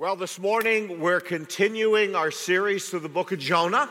Well, 0.00 0.14
this 0.14 0.38
morning 0.38 1.00
we're 1.00 1.18
continuing 1.18 2.14
our 2.14 2.30
series 2.30 2.88
through 2.88 3.00
the 3.00 3.08
book 3.08 3.32
of 3.32 3.40
Jonah. 3.40 3.90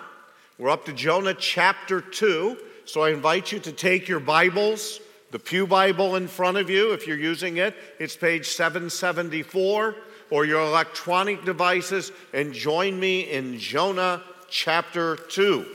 We're 0.57 0.69
up 0.69 0.85
to 0.85 0.93
Jonah 0.93 1.33
chapter 1.33 1.99
2. 1.99 2.57
So 2.85 3.01
I 3.01 3.09
invite 3.09 3.51
you 3.51 3.59
to 3.59 3.73
take 3.73 4.07
your 4.07 4.21
Bibles, 4.21 5.01
the 5.31 5.39
Pew 5.39 5.67
Bible 5.67 6.15
in 6.15 6.29
front 6.29 6.55
of 6.55 6.70
you, 6.70 6.93
if 6.93 7.07
you're 7.07 7.17
using 7.17 7.57
it, 7.57 7.75
it's 7.99 8.15
page 8.15 8.47
774, 8.47 9.96
or 10.29 10.46
your 10.46 10.62
electronic 10.62 11.43
devices, 11.43 12.14
and 12.34 12.54
join 12.54 12.98
me 12.98 13.30
in 13.30 13.60
Jonah 13.60 14.24
chapter 14.50 15.18
2. 15.18 15.66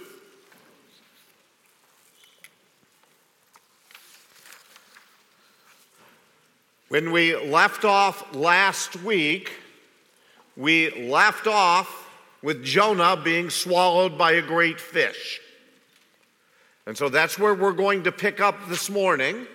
When 6.89 7.12
we 7.12 7.37
left 7.37 7.85
off 7.85 8.35
last 8.35 8.96
week, 9.03 9.59
we 10.57 10.91
left 11.09 11.46
off 11.46 12.11
with 12.43 12.64
Jonah 12.64 13.17
being 13.17 13.50
swallowed 13.50 14.18
by 14.18 14.32
a 14.32 14.43
great 14.43 14.81
fish. 14.81 15.40
And 16.86 16.96
so 16.96 17.09
that's 17.09 17.39
where 17.39 17.54
we're 17.54 17.72
going 17.72 18.04
to 18.04 18.13
pick 18.13 18.40
up 18.40 18.68
this 18.68 18.90
morning 18.90 19.46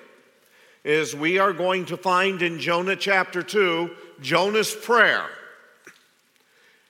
is 0.83 1.13
we 1.13 1.37
are 1.37 1.51
going 1.51 1.85
to 1.85 1.97
find 1.97 2.41
in 2.41 2.59
Jonah 2.59 2.95
chapter 2.95 3.43
2 3.43 3.91
Jonah's 4.21 4.73
prayer. 4.73 5.25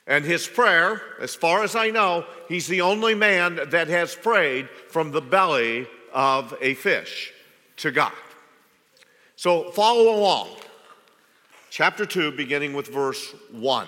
And 0.05 0.23
his 0.23 0.47
prayer, 0.47 1.01
as 1.19 1.35
far 1.35 1.63
as 1.63 1.75
I 1.75 1.89
know, 1.89 2.25
he's 2.47 2.67
the 2.67 2.81
only 2.81 3.15
man 3.15 3.59
that 3.71 3.87
has 3.89 4.15
prayed 4.15 4.69
from 4.89 5.11
the 5.11 5.21
belly 5.21 5.87
of 6.13 6.55
a 6.61 6.75
fish 6.75 7.33
to 7.77 7.91
God. 7.91 8.13
So 9.35 9.71
follow 9.71 10.15
along 10.15 10.49
chapter 11.69 12.05
2, 12.05 12.31
beginning 12.31 12.73
with 12.73 12.87
verse 12.87 13.33
1. 13.51 13.87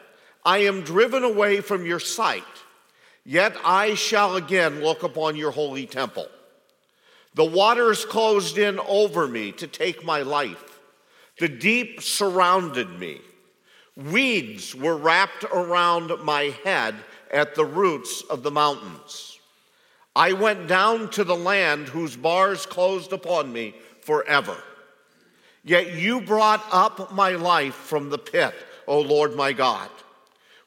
I 0.43 0.59
am 0.59 0.81
driven 0.81 1.23
away 1.23 1.61
from 1.61 1.85
your 1.85 1.99
sight, 1.99 2.43
yet 3.23 3.55
I 3.63 3.93
shall 3.95 4.35
again 4.35 4.81
look 4.81 5.03
upon 5.03 5.35
your 5.35 5.51
holy 5.51 5.85
temple. 5.85 6.27
The 7.33 7.45
waters 7.45 8.03
closed 8.05 8.57
in 8.57 8.79
over 8.79 9.27
me 9.27 9.51
to 9.53 9.67
take 9.67 10.03
my 10.03 10.21
life. 10.21 10.79
The 11.39 11.47
deep 11.47 12.01
surrounded 12.01 12.89
me. 12.99 13.21
Weeds 13.95 14.75
were 14.75 14.97
wrapped 14.97 15.43
around 15.45 16.11
my 16.23 16.55
head 16.63 16.95
at 17.31 17.55
the 17.55 17.65
roots 17.65 18.23
of 18.29 18.43
the 18.43 18.51
mountains. 18.51 19.39
I 20.15 20.33
went 20.33 20.67
down 20.67 21.09
to 21.11 21.23
the 21.23 21.35
land 21.35 21.87
whose 21.87 22.15
bars 22.17 22.65
closed 22.65 23.13
upon 23.13 23.53
me 23.53 23.75
forever. 24.01 24.57
Yet 25.63 25.93
you 25.93 26.21
brought 26.21 26.65
up 26.71 27.13
my 27.13 27.31
life 27.31 27.75
from 27.75 28.09
the 28.09 28.17
pit, 28.17 28.53
O 28.87 28.99
Lord 28.99 29.35
my 29.35 29.53
God. 29.53 29.89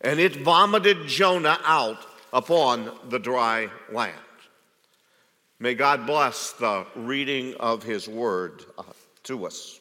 and 0.00 0.20
it 0.20 0.36
vomited 0.36 1.06
Jonah 1.06 1.58
out 1.64 1.98
upon 2.32 2.90
the 3.08 3.18
dry 3.18 3.68
land. 3.92 4.14
May 5.60 5.74
God 5.74 6.06
bless 6.06 6.52
the 6.52 6.86
reading 6.94 7.54
of 7.58 7.82
his 7.82 8.08
word 8.08 8.64
uh, 8.78 8.84
to 9.24 9.46
us. 9.46 9.80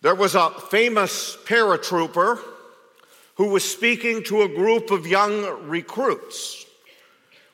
There 0.00 0.14
was 0.14 0.36
a 0.36 0.50
famous 0.70 1.36
paratrooper 1.44 2.40
who 3.34 3.48
was 3.48 3.68
speaking 3.68 4.22
to 4.24 4.42
a 4.42 4.48
group 4.48 4.92
of 4.92 5.08
young 5.08 5.68
recruits. 5.68 6.66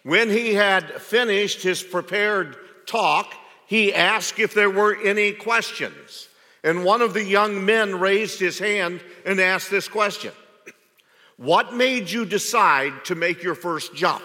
When 0.02 0.28
he 0.28 0.52
had 0.52 1.00
finished 1.00 1.62
his 1.62 1.82
prepared 1.82 2.56
talk, 2.86 3.32
he 3.66 3.94
asked 3.94 4.38
if 4.38 4.52
there 4.52 4.68
were 4.68 4.94
any 5.02 5.32
questions. 5.32 6.28
And 6.64 6.82
one 6.82 7.02
of 7.02 7.12
the 7.12 7.22
young 7.22 7.66
men 7.66 8.00
raised 8.00 8.40
his 8.40 8.58
hand 8.58 9.02
and 9.26 9.38
asked 9.38 9.70
this 9.70 9.86
question 9.86 10.32
What 11.36 11.74
made 11.74 12.10
you 12.10 12.24
decide 12.24 13.04
to 13.04 13.14
make 13.14 13.42
your 13.42 13.54
first 13.54 13.94
jump? 13.94 14.24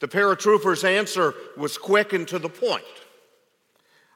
The 0.00 0.08
paratrooper's 0.08 0.84
answer 0.84 1.34
was 1.56 1.78
quick 1.78 2.12
and 2.12 2.28
to 2.28 2.38
the 2.38 2.50
point. 2.50 2.84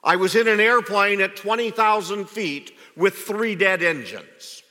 I 0.05 0.17
was 0.17 0.37
in 0.37 0.47
an 0.47 0.61
airplane 0.61 1.21
at 1.21 1.35
20,000 1.35 2.29
feet 2.29 2.73
with 2.95 3.15
three 3.15 3.55
dead 3.55 3.83
engines. 3.83 4.63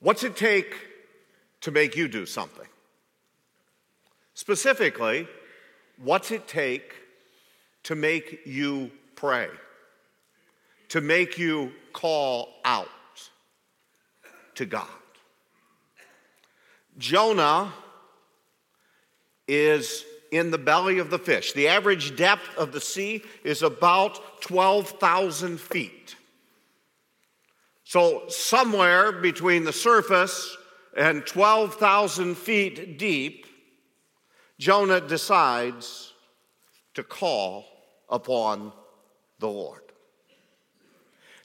What's 0.00 0.22
it 0.22 0.36
take 0.36 0.74
to 1.60 1.70
make 1.70 1.96
you 1.96 2.08
do 2.08 2.24
something? 2.24 2.66
Specifically, 4.34 5.26
what's 5.98 6.30
it 6.30 6.46
take 6.48 6.94
to 7.84 7.94
make 7.94 8.40
you 8.44 8.90
pray? 9.14 9.48
To 10.90 11.00
make 11.00 11.38
you 11.38 11.72
call 11.92 12.48
out 12.64 12.88
to 14.54 14.66
God? 14.66 14.86
Jonah 16.96 17.72
is 19.46 20.04
in 20.30 20.50
the 20.50 20.58
belly 20.58 20.98
of 20.98 21.10
the 21.10 21.18
fish. 21.18 21.52
The 21.52 21.68
average 21.68 22.16
depth 22.16 22.56
of 22.56 22.72
the 22.72 22.80
sea 22.80 23.22
is 23.44 23.62
about 23.62 24.42
12,000 24.42 25.58
feet. 25.58 26.16
So, 27.84 28.24
somewhere 28.28 29.12
between 29.12 29.64
the 29.64 29.72
surface 29.72 30.56
and 30.94 31.24
12,000 31.24 32.36
feet 32.36 32.98
deep 32.98 33.46
Jonah 34.58 35.00
decides 35.00 36.07
to 36.98 37.04
call 37.04 37.64
upon 38.10 38.72
the 39.38 39.46
Lord. 39.46 39.82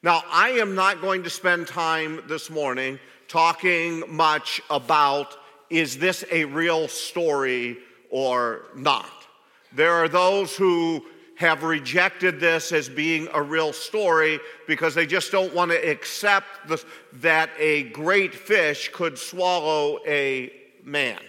Now, 0.02 0.24
I 0.32 0.50
am 0.50 0.74
not 0.74 1.00
going 1.00 1.22
to 1.26 1.30
spend 1.30 1.68
time 1.68 2.24
this 2.28 2.50
morning 2.50 2.98
talking 3.28 4.04
much 4.08 4.64
about 4.72 5.38
is 5.70 6.00
this 6.00 6.26
a 6.32 6.46
real 6.46 6.88
story 6.88 7.78
or 8.10 8.64
not. 8.76 9.12
There 9.74 9.94
are 9.94 10.08
those 10.08 10.56
who 10.56 11.06
have 11.36 11.62
rejected 11.62 12.40
this 12.40 12.72
as 12.72 12.90
being 12.90 13.28
a 13.32 13.42
real 13.42 13.74
story 13.74 14.40
because 14.66 14.96
they 14.96 15.06
just 15.06 15.32
don't 15.32 15.54
want 15.54 15.70
to 15.70 15.78
accept 15.78 16.68
the, 16.68 16.84
that 17.22 17.52
a 17.60 17.84
great 17.90 18.34
fish 18.34 18.90
could 18.92 19.20
swallow 19.20 20.00
a 20.08 20.52
man. 20.84 21.20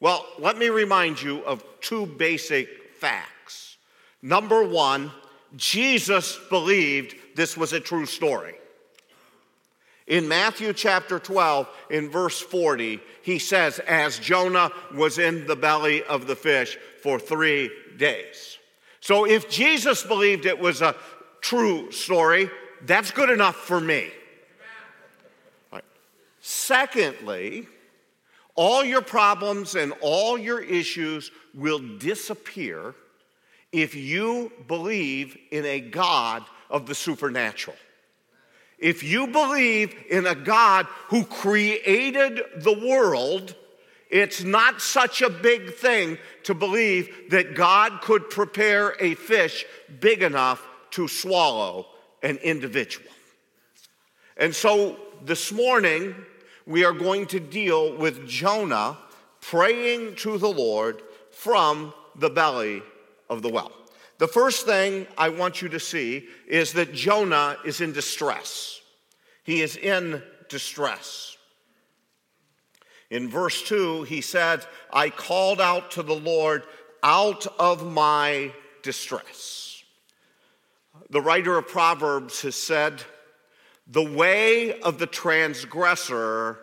Well, 0.00 0.26
let 0.40 0.58
me 0.58 0.70
remind 0.70 1.22
you 1.22 1.44
of 1.44 1.64
two 1.80 2.06
basic 2.06 2.68
facts. 2.96 3.30
Number 4.24 4.64
one, 4.64 5.12
Jesus 5.54 6.38
believed 6.48 7.14
this 7.36 7.58
was 7.58 7.74
a 7.74 7.78
true 7.78 8.06
story. 8.06 8.54
In 10.06 10.28
Matthew 10.28 10.72
chapter 10.72 11.18
12, 11.18 11.68
in 11.90 12.08
verse 12.08 12.40
40, 12.40 13.00
he 13.20 13.38
says, 13.38 13.80
As 13.80 14.18
Jonah 14.18 14.70
was 14.94 15.18
in 15.18 15.46
the 15.46 15.56
belly 15.56 16.02
of 16.04 16.26
the 16.26 16.36
fish 16.36 16.78
for 17.02 17.18
three 17.18 17.70
days. 17.98 18.56
So 19.00 19.26
if 19.26 19.50
Jesus 19.50 20.02
believed 20.02 20.46
it 20.46 20.58
was 20.58 20.80
a 20.80 20.96
true 21.42 21.92
story, 21.92 22.48
that's 22.80 23.10
good 23.10 23.28
enough 23.28 23.56
for 23.56 23.78
me. 23.78 24.08
Right. 25.70 25.84
Secondly, 26.40 27.68
all 28.54 28.82
your 28.82 29.02
problems 29.02 29.74
and 29.74 29.92
all 30.00 30.38
your 30.38 30.62
issues 30.62 31.30
will 31.52 31.80
disappear 31.98 32.94
if 33.74 33.96
you 33.96 34.52
believe 34.68 35.36
in 35.50 35.64
a 35.64 35.80
God 35.80 36.44
of 36.70 36.86
the 36.86 36.94
supernatural. 36.94 37.76
If 38.78 39.02
you 39.02 39.26
believe 39.26 39.92
in 40.08 40.26
a 40.26 40.34
God 40.36 40.86
who 41.08 41.24
created 41.24 42.40
the 42.58 42.72
world, 42.72 43.56
it's 44.10 44.44
not 44.44 44.80
such 44.80 45.22
a 45.22 45.28
big 45.28 45.74
thing 45.74 46.18
to 46.44 46.54
believe 46.54 47.30
that 47.30 47.56
God 47.56 48.00
could 48.00 48.30
prepare 48.30 48.94
a 49.00 49.14
fish 49.16 49.64
big 49.98 50.22
enough 50.22 50.64
to 50.92 51.08
swallow 51.08 51.88
an 52.22 52.36
individual. 52.36 53.10
And 54.36 54.54
so 54.54 55.00
this 55.24 55.50
morning, 55.50 56.14
we 56.64 56.84
are 56.84 56.92
going 56.92 57.26
to 57.26 57.40
deal 57.40 57.96
with 57.96 58.28
Jonah 58.28 58.98
praying 59.40 60.14
to 60.16 60.38
the 60.38 60.48
Lord 60.48 61.02
from 61.32 61.92
the 62.14 62.30
belly 62.30 62.82
of 63.28 63.42
the 63.42 63.48
well. 63.48 63.72
The 64.18 64.28
first 64.28 64.64
thing 64.64 65.06
I 65.18 65.28
want 65.28 65.60
you 65.60 65.68
to 65.70 65.80
see 65.80 66.28
is 66.46 66.72
that 66.74 66.92
Jonah 66.92 67.56
is 67.64 67.80
in 67.80 67.92
distress. 67.92 68.80
He 69.42 69.60
is 69.60 69.76
in 69.76 70.22
distress. 70.48 71.36
In 73.10 73.28
verse 73.28 73.62
2, 73.62 74.04
he 74.04 74.20
said, 74.20 74.64
I 74.92 75.10
called 75.10 75.60
out 75.60 75.92
to 75.92 76.02
the 76.02 76.14
Lord 76.14 76.64
out 77.02 77.46
of 77.58 77.86
my 77.86 78.52
distress. 78.82 79.82
The 81.10 81.20
writer 81.20 81.58
of 81.58 81.68
Proverbs 81.68 82.42
has 82.42 82.56
said, 82.56 83.02
The 83.86 84.02
way 84.02 84.80
of 84.80 84.98
the 84.98 85.06
transgressor 85.06 86.58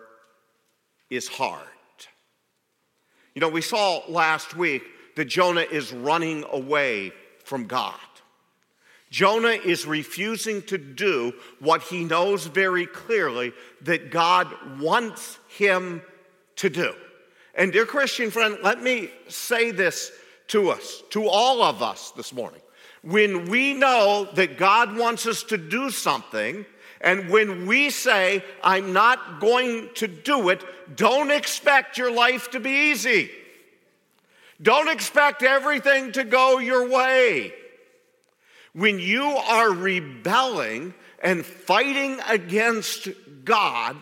is 1.10 1.28
hard. 1.28 1.68
You 3.36 3.40
know, 3.40 3.50
we 3.50 3.62
saw 3.62 4.02
last 4.10 4.56
week 4.56 4.84
that 5.16 5.26
Jonah 5.26 5.62
is 5.62 5.94
running 5.94 6.46
away 6.52 7.12
from 7.44 7.66
God. 7.66 7.96
Jonah 9.10 9.50
is 9.50 9.86
refusing 9.86 10.62
to 10.64 10.78
do 10.78 11.34
what 11.60 11.82
he 11.82 12.06
knows 12.06 12.46
very 12.46 12.86
clearly 12.86 13.52
that 13.82 14.10
God 14.10 14.48
wants 14.80 15.38
him 15.50 16.02
to 16.56 16.70
do. 16.70 16.94
And, 17.54 17.74
dear 17.74 17.86
Christian 17.86 18.32
friend, 18.32 18.58
let 18.64 18.82
me 18.82 19.12
say 19.28 19.72
this 19.72 20.14
to 20.48 20.70
us, 20.70 21.04
to 21.10 21.28
all 21.28 21.62
of 21.62 21.82
us 21.82 22.12
this 22.12 22.32
morning. 22.32 22.62
When 23.04 23.50
we 23.50 23.74
know 23.74 24.30
that 24.36 24.58
God 24.58 24.96
wants 24.96 25.28
us 25.28 25.44
to 25.44 25.58
do 25.58 25.90
something, 25.90 26.66
and 27.02 27.30
when 27.30 27.66
we 27.66 27.90
say, 27.90 28.44
I'm 28.64 28.94
not 28.94 29.42
going 29.42 29.90
to 29.96 30.08
do 30.08 30.50
it, 30.50 30.64
don't 30.96 31.32
expect 31.32 31.98
your 31.98 32.12
life 32.12 32.52
to 32.52 32.60
be 32.60 32.92
easy. 32.92 33.32
Don't 34.62 34.90
expect 34.90 35.42
everything 35.44 36.12
to 36.14 36.24
go 36.24 36.60
your 36.60 36.90
way. 36.90 37.54
When 38.74 39.00
you 39.00 39.24
are 39.24 39.72
rebelling 39.72 40.94
and 41.22 41.46
fighting 41.46 42.20
against 42.28 43.10
God, 43.44 43.98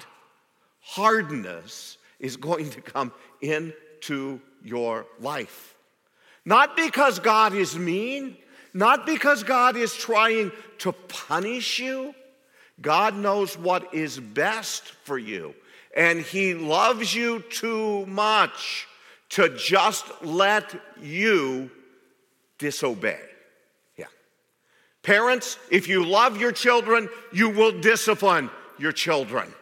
hardness 0.82 1.98
is 2.20 2.38
going 2.38 2.70
to 2.72 2.82
come 2.82 3.14
into 3.42 4.42
your 4.64 5.06
life. 5.20 5.76
Not 6.46 6.76
because 6.76 7.20
God 7.20 7.54
is 7.54 7.78
mean, 7.78 8.38
not 8.74 9.06
because 9.06 9.44
God 9.44 9.78
is 9.78 9.94
trying 9.96 10.52
to 10.80 10.92
punish 10.92 11.80
you. 11.80 12.14
God 12.82 13.16
knows 13.16 13.58
what 13.58 13.94
is 13.94 14.20
best 14.20 14.84
for 15.04 15.18
you, 15.18 15.54
and 15.96 16.20
He 16.20 16.54
loves 16.54 17.14
you 17.14 17.42
too 17.50 18.06
much 18.06 18.88
to 19.30 19.56
just 19.56 20.06
let 20.24 20.76
you 21.02 21.70
disobey. 22.58 23.20
Yeah. 23.98 24.06
Parents, 25.04 25.58
if 25.72 25.88
you 25.88 26.04
love 26.04 26.40
your 26.40 26.52
children, 26.52 27.10
you 27.32 27.50
will 27.50 27.80
discipline 27.80 28.50
your 28.78 28.92
children. 28.92 29.54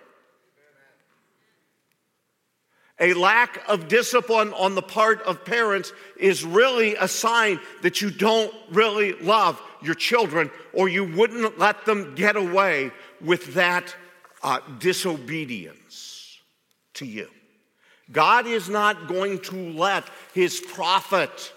A 3.00 3.14
lack 3.14 3.62
of 3.70 3.88
discipline 3.88 4.54
on 4.54 4.74
the 4.74 4.82
part 4.82 5.22
of 5.22 5.46
parents 5.46 5.94
is 6.20 6.44
really 6.44 6.96
a 6.96 7.08
sign 7.08 7.60
that 7.84 8.02
you 8.02 8.10
don't 8.10 8.52
really 8.72 9.14
love 9.14 9.62
your 9.84 9.94
children 9.94 10.50
or 10.74 10.90
you 10.90 11.04
wouldn't 11.04 11.60
let 11.60 11.86
them 11.86 12.16
get 12.16 12.36
away 12.36 12.92
with 13.22 13.54
that 13.54 13.96
uh, 14.42 14.60
disobedience 14.80 16.40
to 16.96 17.06
you. 17.06 17.30
God 18.12 18.48
is 18.48 18.70
not 18.70 19.08
going 19.08 19.40
to 19.40 19.56
let 19.74 20.06
his 20.34 20.60
prophet 20.60 21.54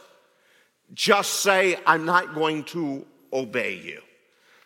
just 0.94 1.42
say, 1.42 1.76
I'm 1.86 2.04
not 2.04 2.34
going 2.34 2.64
to 2.64 3.06
obey 3.32 3.76
you. 3.76 4.00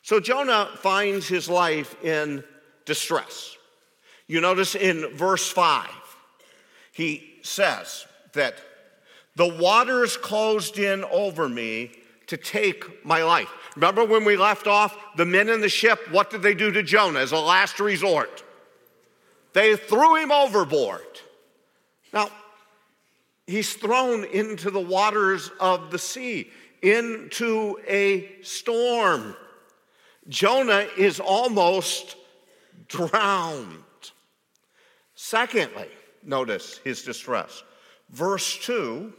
So 0.03 0.21
Jonah 0.21 0.69
finds 0.77 1.29
his 1.29 1.49
life 1.49 2.03
in 2.03 2.45
distress. 2.85 3.57
You 4.27 4.41
notice 4.41 4.75
in 4.75 5.15
verse 5.15 5.51
5, 5.51 5.89
he 6.93 7.39
says 7.43 8.07
that 8.33 8.55
the 9.37 9.49
waters 9.49 10.17
closed 10.17 10.79
in 10.79 11.05
over 11.05 11.49
me 11.49 11.91
to 12.29 12.37
take 12.37 13.05
my 13.05 13.23
life. 13.23 13.51
Remember 13.77 14.05
when 14.05 14.25
we 14.25 14.37
left 14.37 14.67
off, 14.67 14.97
the 15.17 15.27
men 15.27 15.49
in 15.49 15.61
the 15.61 15.69
ship, 15.69 16.01
what 16.11 16.31
did 16.31 16.43
they 16.43 16.55
do 16.55 16.71
to 16.71 16.83
Jonah 16.83 17.21
as 17.21 17.33
a 17.33 17.39
last 17.39 17.81
resort? 17.81 18.43
They 19.53 19.77
threw 19.77 20.17
him 20.17 20.33
overboard. 20.33 21.21
Now, 22.15 22.31
he's 23.45 23.75
thrown 23.75 24.25
into 24.25 24.71
the 24.71 24.81
waters 24.81 25.51
of 25.59 25.91
the 25.91 25.99
sea, 25.99 26.49
into 26.81 27.77
a 27.89 28.41
storm. 28.43 29.35
Jonah 30.29 30.87
is 30.97 31.19
almost 31.19 32.15
drowned. 32.87 33.83
Secondly, 35.17 35.89
notice 36.23 36.79
his 36.85 37.03
distress. 37.03 37.65
Verse 38.11 38.59
2, 38.59 39.13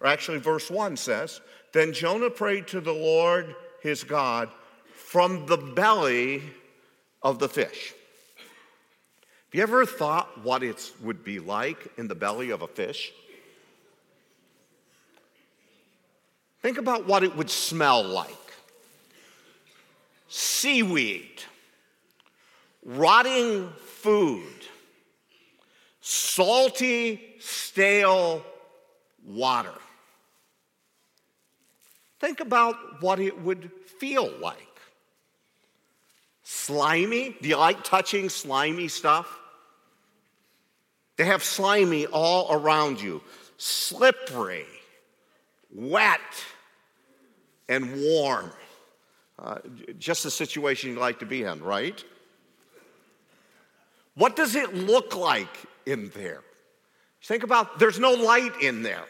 or 0.00 0.06
actually, 0.06 0.38
verse 0.38 0.70
1 0.70 0.96
says, 0.96 1.42
Then 1.72 1.92
Jonah 1.92 2.30
prayed 2.30 2.66
to 2.68 2.80
the 2.80 2.92
Lord 2.94 3.54
his 3.82 4.04
God 4.04 4.48
from 4.94 5.44
the 5.44 5.58
belly 5.58 6.42
of 7.22 7.38
the 7.38 7.48
fish. 7.48 7.92
You 9.56 9.62
ever 9.62 9.86
thought 9.86 10.44
what 10.44 10.62
it 10.62 10.92
would 11.00 11.24
be 11.24 11.38
like 11.38 11.78
in 11.96 12.08
the 12.08 12.14
belly 12.14 12.50
of 12.50 12.60
a 12.60 12.66
fish? 12.66 13.10
Think 16.60 16.76
about 16.76 17.06
what 17.06 17.24
it 17.24 17.34
would 17.34 17.48
smell 17.48 18.04
like 18.04 18.36
seaweed, 20.28 21.42
rotting 22.84 23.70
food, 23.86 24.44
salty, 26.02 27.36
stale 27.38 28.44
water. 29.24 29.72
Think 32.20 32.40
about 32.40 33.00
what 33.00 33.20
it 33.20 33.40
would 33.40 33.70
feel 33.98 34.30
like. 34.38 34.58
Slimy? 36.42 37.34
Do 37.40 37.48
you 37.48 37.56
like 37.56 37.84
touching 37.84 38.28
slimy 38.28 38.88
stuff? 38.88 39.44
They 41.16 41.24
have 41.24 41.42
slimy 41.42 42.06
all 42.06 42.52
around 42.52 43.00
you, 43.00 43.22
slippery, 43.56 44.66
wet, 45.74 46.20
and 47.68 48.02
warm. 48.02 48.50
Uh, 49.38 49.58
just 49.98 50.22
the 50.22 50.30
situation 50.30 50.90
you 50.90 50.98
like 50.98 51.18
to 51.18 51.26
be 51.26 51.42
in, 51.42 51.62
right? 51.62 52.02
What 54.14 54.34
does 54.34 54.54
it 54.54 54.74
look 54.74 55.14
like 55.14 55.54
in 55.84 56.10
there? 56.14 56.42
Think 57.22 57.42
about 57.42 57.78
there's 57.78 57.98
no 57.98 58.12
light 58.12 58.62
in 58.62 58.82
there. 58.82 59.04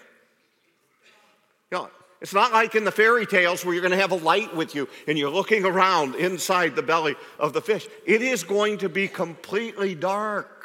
You 1.71 1.79
know, 1.79 1.91
it's 2.21 2.33
not 2.33 2.53
like 2.53 2.75
in 2.75 2.85
the 2.85 2.91
fairy 2.91 3.27
tales 3.27 3.65
where 3.65 3.75
you're 3.75 3.83
going 3.83 3.93
to 3.93 3.99
have 3.99 4.11
a 4.11 4.17
light 4.17 4.55
with 4.57 4.75
you 4.75 4.89
and 5.07 5.19
you're 5.19 5.31
looking 5.31 5.65
around 5.65 6.15
inside 6.15 6.75
the 6.75 6.83
belly 6.83 7.15
of 7.39 7.53
the 7.53 7.61
fish. 7.61 7.87
It 8.07 8.23
is 8.23 8.43
going 8.43 8.79
to 8.79 8.89
be 8.89 9.07
completely 9.07 9.95
dark. 9.95 10.56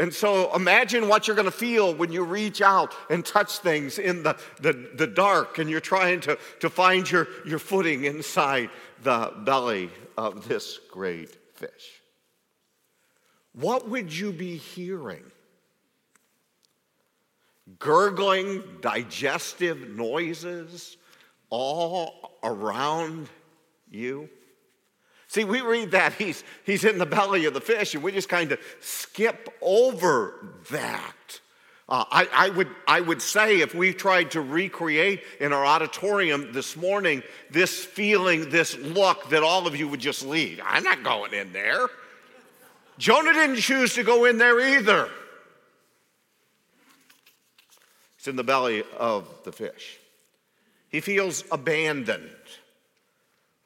And 0.00 0.12
so 0.12 0.52
imagine 0.54 1.06
what 1.06 1.28
you're 1.28 1.36
going 1.36 1.44
to 1.44 1.52
feel 1.52 1.94
when 1.94 2.10
you 2.10 2.24
reach 2.24 2.60
out 2.60 2.92
and 3.08 3.24
touch 3.24 3.58
things 3.58 3.98
in 3.98 4.24
the, 4.24 4.36
the, 4.60 4.90
the 4.94 5.06
dark 5.06 5.58
and 5.58 5.70
you're 5.70 5.78
trying 5.78 6.20
to, 6.22 6.36
to 6.58 6.68
find 6.68 7.08
your, 7.08 7.28
your 7.46 7.60
footing 7.60 8.04
inside 8.04 8.70
the 9.02 9.32
belly 9.44 9.90
of 10.18 10.48
this 10.48 10.80
great 10.90 11.36
fish. 11.54 12.00
What 13.52 13.88
would 13.88 14.12
you 14.12 14.32
be 14.32 14.56
hearing? 14.56 15.24
gurgling, 17.78 18.62
digestive 18.80 19.90
noises 19.90 20.96
all 21.50 22.38
around 22.42 23.28
you. 23.90 24.28
See, 25.30 25.44
we 25.44 25.60
read 25.60 25.92
that 25.92 26.14
he's, 26.14 26.42
he's 26.66 26.82
in 26.82 26.98
the 26.98 27.06
belly 27.06 27.44
of 27.44 27.54
the 27.54 27.60
fish, 27.60 27.94
and 27.94 28.02
we 28.02 28.10
just 28.10 28.28
kind 28.28 28.50
of 28.50 28.58
skip 28.80 29.48
over 29.62 30.34
that. 30.72 31.40
Uh, 31.88 32.04
I, 32.10 32.28
I, 32.34 32.48
would, 32.48 32.66
I 32.88 33.00
would 33.00 33.22
say 33.22 33.60
if 33.60 33.72
we 33.72 33.94
tried 33.94 34.32
to 34.32 34.40
recreate 34.40 35.22
in 35.38 35.52
our 35.52 35.64
auditorium 35.64 36.52
this 36.52 36.76
morning 36.76 37.22
this 37.48 37.84
feeling, 37.84 38.50
this 38.50 38.76
look, 38.78 39.30
that 39.30 39.44
all 39.44 39.68
of 39.68 39.76
you 39.76 39.86
would 39.86 40.00
just 40.00 40.26
leave. 40.26 40.60
I'm 40.66 40.82
not 40.82 41.04
going 41.04 41.32
in 41.32 41.52
there. 41.52 41.86
Jonah 42.98 43.32
didn't 43.32 43.58
choose 43.58 43.94
to 43.94 44.02
go 44.02 44.24
in 44.24 44.36
there 44.36 44.58
either. 44.58 45.08
It's 48.18 48.26
in 48.26 48.34
the 48.34 48.42
belly 48.42 48.82
of 48.98 49.28
the 49.44 49.52
fish. 49.52 49.96
He 50.88 51.00
feels 51.00 51.44
abandoned. 51.52 52.30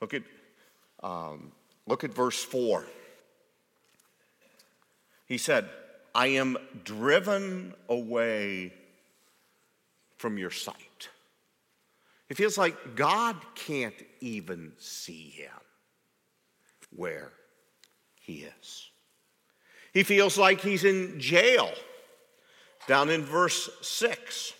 Look 0.02 0.12
at, 0.12 0.24
um, 1.04 1.52
look 1.86 2.02
at 2.02 2.12
verse 2.14 2.42
4. 2.42 2.84
He 5.26 5.38
said, 5.38 5.68
I 6.14 6.28
am 6.28 6.56
driven 6.84 7.74
away 7.88 8.72
from 10.16 10.38
your 10.38 10.50
sight. 10.50 11.08
It 12.30 12.36
feels 12.38 12.56
like 12.56 12.96
God 12.96 13.36
can't 13.54 13.94
even 14.20 14.72
see 14.78 15.28
him 15.28 15.50
where 16.96 17.32
he 18.20 18.46
is. 18.60 18.90
He 19.92 20.02
feels 20.02 20.38
like 20.38 20.60
he's 20.60 20.84
in 20.84 21.20
jail. 21.20 21.70
Down 22.86 23.10
in 23.10 23.24
verse 23.24 23.68
6, 23.82 24.52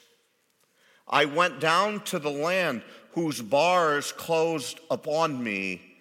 I 1.09 1.25
went 1.25 1.61
down 1.61 2.01
to 2.05 2.19
the 2.19 2.31
land 2.31 2.83
whose 3.13 3.41
bars 3.41 4.13
closed 4.13 4.81
upon 4.91 5.43
me 5.43 5.94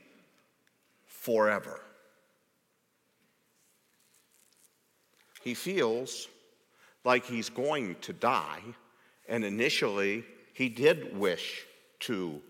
forever. 1.24 1.80
he 5.44 5.54
feels 5.54 6.30
like 7.04 7.26
he's 7.26 7.50
going 7.50 7.96
to 8.02 8.14
die, 8.14 8.62
and 9.28 9.44
initially 9.44 10.24
he 10.54 10.70
did 10.70 11.18
wish 11.18 11.66
to 12.00 12.42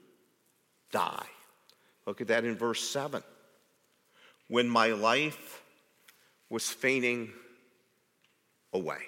die. 0.92 1.25
Look 2.06 2.22
at 2.22 2.27
that 2.27 2.46
in 2.46 2.56
verse 2.56 2.88
7. 2.88 3.24
When 4.48 4.70
my 4.70 4.89
life 4.89 5.63
was 6.50 6.70
fainting 6.70 7.32
away. 8.74 9.00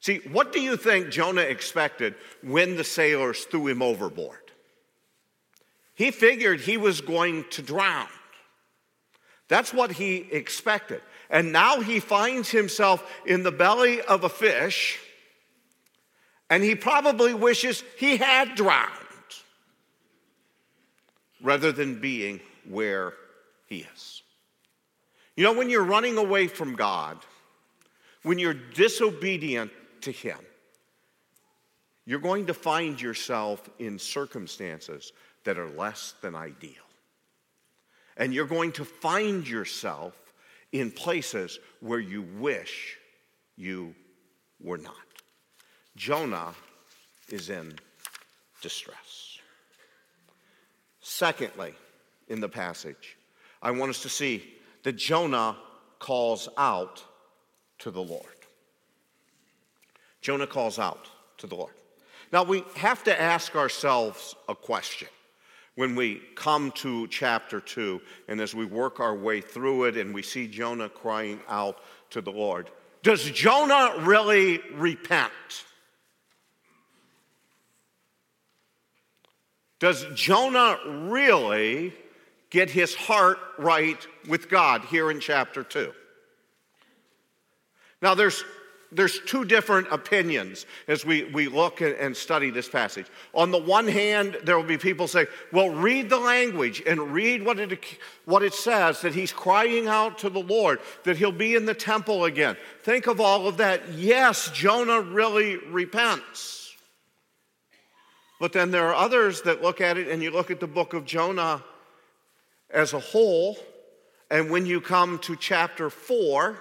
See, 0.00 0.20
what 0.30 0.52
do 0.52 0.60
you 0.60 0.76
think 0.76 1.10
Jonah 1.10 1.42
expected 1.42 2.14
when 2.42 2.76
the 2.76 2.84
sailors 2.84 3.44
threw 3.44 3.66
him 3.66 3.82
overboard? 3.82 4.38
He 5.94 6.10
figured 6.10 6.60
he 6.60 6.76
was 6.76 7.00
going 7.00 7.44
to 7.50 7.62
drown. 7.62 8.08
That's 9.48 9.72
what 9.72 9.92
he 9.92 10.16
expected. 10.16 11.00
And 11.30 11.52
now 11.52 11.80
he 11.80 12.00
finds 12.00 12.50
himself 12.50 13.04
in 13.24 13.42
the 13.42 13.52
belly 13.52 14.00
of 14.00 14.24
a 14.24 14.28
fish, 14.28 14.98
and 16.48 16.62
he 16.62 16.74
probably 16.74 17.34
wishes 17.34 17.82
he 17.98 18.16
had 18.16 18.54
drowned 18.54 18.90
rather 21.42 21.72
than 21.72 22.00
being 22.00 22.40
where 22.68 23.12
he 23.66 23.86
is. 23.94 24.22
You 25.36 25.44
know, 25.44 25.52
when 25.52 25.68
you're 25.68 25.84
running 25.84 26.16
away 26.16 26.48
from 26.48 26.76
God, 26.76 27.18
when 28.22 28.38
you're 28.38 28.54
disobedient 28.54 29.70
to 30.00 30.10
Him, 30.10 30.38
you're 32.06 32.20
going 32.20 32.46
to 32.46 32.54
find 32.54 33.00
yourself 33.00 33.68
in 33.78 33.98
circumstances 33.98 35.12
that 35.44 35.58
are 35.58 35.68
less 35.68 36.14
than 36.22 36.34
ideal. 36.34 36.85
And 38.16 38.32
you're 38.32 38.46
going 38.46 38.72
to 38.72 38.84
find 38.84 39.46
yourself 39.46 40.14
in 40.72 40.90
places 40.90 41.58
where 41.80 41.98
you 41.98 42.22
wish 42.22 42.96
you 43.56 43.94
were 44.60 44.78
not. 44.78 44.94
Jonah 45.96 46.54
is 47.28 47.50
in 47.50 47.74
distress. 48.62 49.38
Secondly, 51.00 51.74
in 52.28 52.40
the 52.40 52.48
passage, 52.48 53.16
I 53.62 53.70
want 53.70 53.90
us 53.90 54.02
to 54.02 54.08
see 54.08 54.54
that 54.82 54.96
Jonah 54.96 55.56
calls 55.98 56.48
out 56.56 57.02
to 57.78 57.90
the 57.90 58.02
Lord. 58.02 58.26
Jonah 60.20 60.46
calls 60.46 60.78
out 60.78 61.08
to 61.38 61.46
the 61.46 61.54
Lord. 61.54 61.74
Now, 62.32 62.42
we 62.42 62.64
have 62.74 63.04
to 63.04 63.20
ask 63.20 63.54
ourselves 63.54 64.34
a 64.48 64.54
question 64.54 65.08
when 65.76 65.94
we 65.94 66.22
come 66.34 66.72
to 66.72 67.06
chapter 67.08 67.60
2 67.60 68.00
and 68.28 68.40
as 68.40 68.54
we 68.54 68.64
work 68.64 68.98
our 68.98 69.14
way 69.14 69.40
through 69.40 69.84
it 69.84 69.96
and 69.96 70.12
we 70.12 70.22
see 70.22 70.48
Jonah 70.48 70.88
crying 70.88 71.38
out 71.48 71.78
to 72.10 72.20
the 72.20 72.32
Lord. 72.32 72.70
Does 73.02 73.30
Jonah 73.30 73.94
really 74.00 74.60
repent? 74.74 75.32
Does 79.78 80.06
Jonah 80.14 80.78
really 81.08 81.94
get 82.48 82.70
his 82.70 82.94
heart 82.94 83.38
right 83.58 84.04
with 84.26 84.48
God 84.48 84.82
here 84.86 85.10
in 85.10 85.20
chapter 85.20 85.62
2? 85.62 85.92
Now, 88.00 88.14
there's 88.14 88.44
there's 88.92 89.20
two 89.20 89.44
different 89.44 89.88
opinions 89.90 90.64
as 90.86 91.04
we, 91.04 91.24
we 91.24 91.48
look 91.48 91.80
and 91.80 92.16
study 92.16 92.50
this 92.50 92.68
passage. 92.68 93.06
On 93.34 93.50
the 93.50 93.58
one 93.58 93.88
hand, 93.88 94.38
there 94.44 94.56
will 94.56 94.64
be 94.64 94.78
people 94.78 95.08
say, 95.08 95.26
well, 95.52 95.70
read 95.70 96.08
the 96.08 96.18
language 96.18 96.82
and 96.86 97.12
read 97.12 97.44
what 97.44 97.58
it, 97.58 97.84
what 98.24 98.42
it 98.42 98.54
says 98.54 99.00
that 99.00 99.14
he's 99.14 99.32
crying 99.32 99.88
out 99.88 100.18
to 100.18 100.30
the 100.30 100.40
Lord, 100.40 100.78
that 101.04 101.16
he'll 101.16 101.32
be 101.32 101.56
in 101.56 101.66
the 101.66 101.74
temple 101.74 102.24
again. 102.24 102.56
Think 102.82 103.06
of 103.06 103.20
all 103.20 103.48
of 103.48 103.56
that. 103.56 103.92
Yes, 103.92 104.50
Jonah 104.50 105.00
really 105.00 105.56
repents. 105.56 106.74
But 108.38 108.52
then 108.52 108.70
there 108.70 108.86
are 108.88 108.94
others 108.94 109.42
that 109.42 109.62
look 109.62 109.80
at 109.80 109.96
it 109.96 110.08
and 110.08 110.22
you 110.22 110.30
look 110.30 110.50
at 110.50 110.60
the 110.60 110.66
book 110.66 110.92
of 110.92 111.04
Jonah 111.04 111.64
as 112.70 112.92
a 112.92 113.00
whole, 113.00 113.56
and 114.30 114.50
when 114.50 114.66
you 114.66 114.80
come 114.80 115.18
to 115.20 115.36
chapter 115.36 115.88
4, 115.88 116.58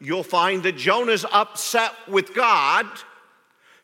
you'll 0.00 0.22
find 0.22 0.62
that 0.62 0.76
Jonah's 0.76 1.24
upset 1.32 1.92
with 2.08 2.34
God 2.34 2.86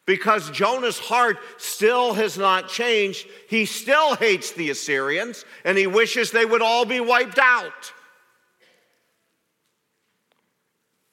because 0.04 0.50
Jonah's 0.50 0.98
heart 0.98 1.38
still 1.58 2.14
has 2.14 2.36
not 2.36 2.68
changed. 2.68 3.26
He 3.48 3.64
still 3.66 4.16
hates 4.16 4.52
the 4.52 4.70
Assyrians 4.70 5.44
and 5.64 5.78
he 5.78 5.86
wishes 5.86 6.30
they 6.30 6.44
would 6.44 6.62
all 6.62 6.84
be 6.84 7.00
wiped 7.00 7.38
out. 7.38 7.92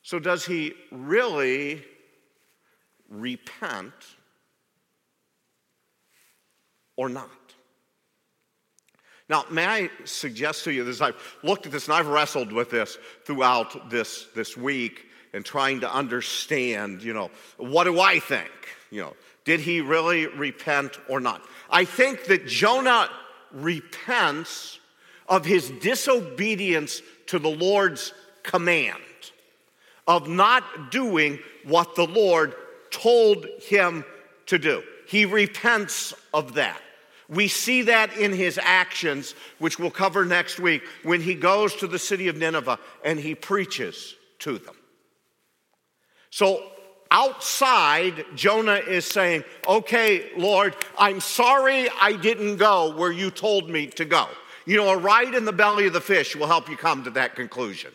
So, 0.02 0.18
does 0.18 0.44
he 0.44 0.74
really 0.92 1.84
repent 3.10 3.94
or 6.96 7.10
not? 7.10 7.30
Now, 9.30 9.46
may 9.52 9.66
I 9.66 9.90
suggest 10.06 10.64
to 10.64 10.72
you 10.72 10.84
this? 10.84 11.02
I've 11.02 11.38
looked 11.44 11.68
at 11.68 11.72
this 11.72 11.86
and 11.86 11.94
I've 11.94 12.08
wrestled 12.08 12.52
with 12.52 12.72
this 12.72 12.98
throughout 13.26 13.92
this, 13.92 14.26
this 14.36 14.58
week 14.58 15.06
and 15.34 15.46
trying 15.46 15.82
to 15.82 15.94
understand, 15.94 17.04
you 17.04 17.14
know, 17.14 17.30
what 17.58 17.84
do 17.84 18.00
I 18.00 18.20
think? 18.20 18.50
You 18.90 19.02
know, 19.02 19.16
did 19.46 19.60
he 19.60 19.82
really 19.82 20.26
repent 20.26 21.00
or 21.08 21.20
not? 21.20 21.44
I 21.70 21.86
think 21.86 22.26
that 22.26 22.48
Jonah 22.48 23.10
repents 23.52 24.80
of 25.28 25.46
his 25.46 25.70
disobedience 25.70 27.04
to 27.28 27.38
the 27.38 27.50
Lord's 27.50 28.14
command, 28.42 28.98
of 30.08 30.28
not 30.28 30.90
doing 30.90 31.38
what 31.64 31.96
the 31.96 32.08
Lord 32.08 32.56
told 32.90 33.46
him 33.62 34.04
to 34.48 34.58
do. 34.58 34.82
He 35.08 35.26
repents 35.26 36.16
of 36.34 36.56
that. 36.56 36.82
We 37.30 37.48
see 37.48 37.84
that 37.84 38.18
in 38.18 38.34
his 38.34 38.60
actions, 38.62 39.36
which 39.60 39.78
we'll 39.78 39.92
cover 39.92 40.26
next 40.26 40.60
week, 40.60 40.82
when 41.04 41.22
he 41.22 41.36
goes 41.36 41.76
to 41.76 41.88
the 41.88 42.00
city 42.00 42.28
of 42.28 42.38
Nineveh 42.38 42.80
and 43.06 43.20
he 43.20 43.36
preaches 43.36 44.16
to 44.40 44.58
them. 44.58 44.76
So, 46.32 46.64
outside, 47.12 48.26
Jonah 48.36 48.76
is 48.76 49.06
saying, 49.06 49.44
Okay, 49.68 50.32
Lord, 50.38 50.76
I'm 50.98 51.20
sorry 51.20 51.88
I 52.02 52.14
didn't 52.14 52.58
go 52.58 52.96
where 52.96 53.12
you 53.12 53.30
told 53.30 53.70
me 53.70 53.88
to 53.88 54.06
go. 54.06 54.28
You 54.66 54.78
know, 54.78 54.90
a 54.90 54.98
ride 54.98 55.36
in 55.36 55.46
the 55.46 55.54
belly 55.54 55.88
of 55.88 55.94
the 55.94 56.02
fish 56.02 56.36
will 56.36 56.48
help 56.48 56.70
you 56.70 56.78
come 56.78 57.04
to 57.04 57.12
that 57.12 57.36
conclusion. 57.36 57.92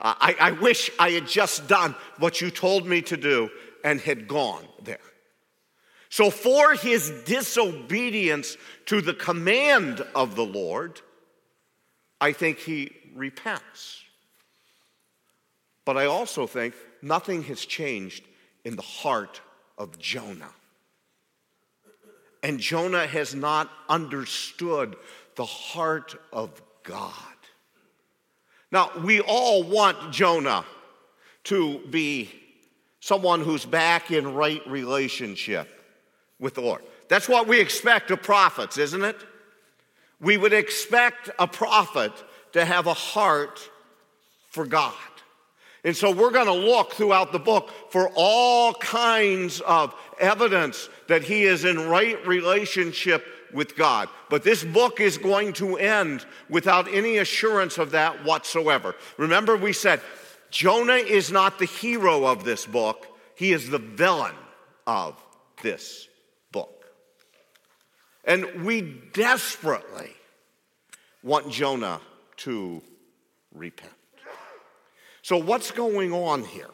I, 0.00 0.36
I 0.38 0.50
wish 0.50 0.90
I 0.98 1.10
had 1.10 1.26
just 1.26 1.66
done 1.66 1.94
what 2.18 2.40
you 2.42 2.50
told 2.50 2.86
me 2.86 3.00
to 3.02 3.16
do 3.16 3.48
and 3.82 4.00
had 4.00 4.28
gone 4.28 4.66
there. 4.82 4.98
So, 6.14 6.30
for 6.30 6.74
his 6.74 7.10
disobedience 7.24 8.56
to 8.86 9.00
the 9.00 9.14
command 9.14 10.00
of 10.14 10.36
the 10.36 10.44
Lord, 10.46 11.00
I 12.20 12.30
think 12.30 12.58
he 12.58 12.92
repents. 13.16 14.00
But 15.84 15.96
I 15.96 16.06
also 16.06 16.46
think 16.46 16.74
nothing 17.02 17.42
has 17.42 17.64
changed 17.64 18.28
in 18.64 18.76
the 18.76 18.82
heart 18.82 19.40
of 19.76 19.98
Jonah. 19.98 20.52
And 22.44 22.60
Jonah 22.60 23.08
has 23.08 23.34
not 23.34 23.68
understood 23.88 24.94
the 25.34 25.44
heart 25.44 26.14
of 26.32 26.62
God. 26.84 27.10
Now, 28.70 28.92
we 29.02 29.20
all 29.20 29.64
want 29.64 30.12
Jonah 30.12 30.64
to 31.42 31.80
be 31.90 32.30
someone 33.00 33.40
who's 33.40 33.64
back 33.66 34.12
in 34.12 34.32
right 34.32 34.64
relationship 34.68 35.73
with 36.38 36.54
the 36.54 36.60
Lord. 36.60 36.82
That's 37.08 37.28
what 37.28 37.46
we 37.46 37.60
expect 37.60 38.10
of 38.10 38.22
prophets, 38.22 38.78
isn't 38.78 39.02
it? 39.02 39.16
We 40.20 40.36
would 40.36 40.52
expect 40.52 41.30
a 41.38 41.46
prophet 41.46 42.12
to 42.52 42.64
have 42.64 42.86
a 42.86 42.94
heart 42.94 43.68
for 44.50 44.66
God. 44.66 44.94
And 45.84 45.94
so 45.94 46.10
we're 46.10 46.30
going 46.30 46.46
to 46.46 46.52
look 46.52 46.94
throughout 46.94 47.30
the 47.32 47.38
book 47.38 47.70
for 47.90 48.10
all 48.14 48.72
kinds 48.74 49.60
of 49.60 49.94
evidence 50.18 50.88
that 51.08 51.22
he 51.22 51.42
is 51.42 51.64
in 51.64 51.88
right 51.88 52.26
relationship 52.26 53.26
with 53.52 53.76
God. 53.76 54.08
But 54.30 54.42
this 54.42 54.64
book 54.64 55.00
is 55.00 55.18
going 55.18 55.52
to 55.54 55.76
end 55.76 56.24
without 56.48 56.92
any 56.92 57.18
assurance 57.18 57.76
of 57.76 57.90
that 57.90 58.24
whatsoever. 58.24 58.94
Remember, 59.18 59.56
we 59.56 59.74
said 59.74 60.00
Jonah 60.50 60.94
is 60.94 61.30
not 61.30 61.58
the 61.58 61.66
hero 61.66 62.24
of 62.24 62.44
this 62.44 62.64
book, 62.64 63.06
he 63.34 63.52
is 63.52 63.68
the 63.68 63.78
villain 63.78 64.34
of 64.86 65.22
this. 65.62 66.08
And 68.26 68.64
we 68.64 68.80
desperately 69.12 70.10
want 71.22 71.50
Jonah 71.50 72.00
to 72.38 72.82
repent. 73.52 73.92
So, 75.22 75.36
what's 75.38 75.70
going 75.70 76.12
on 76.12 76.44
here? 76.44 76.70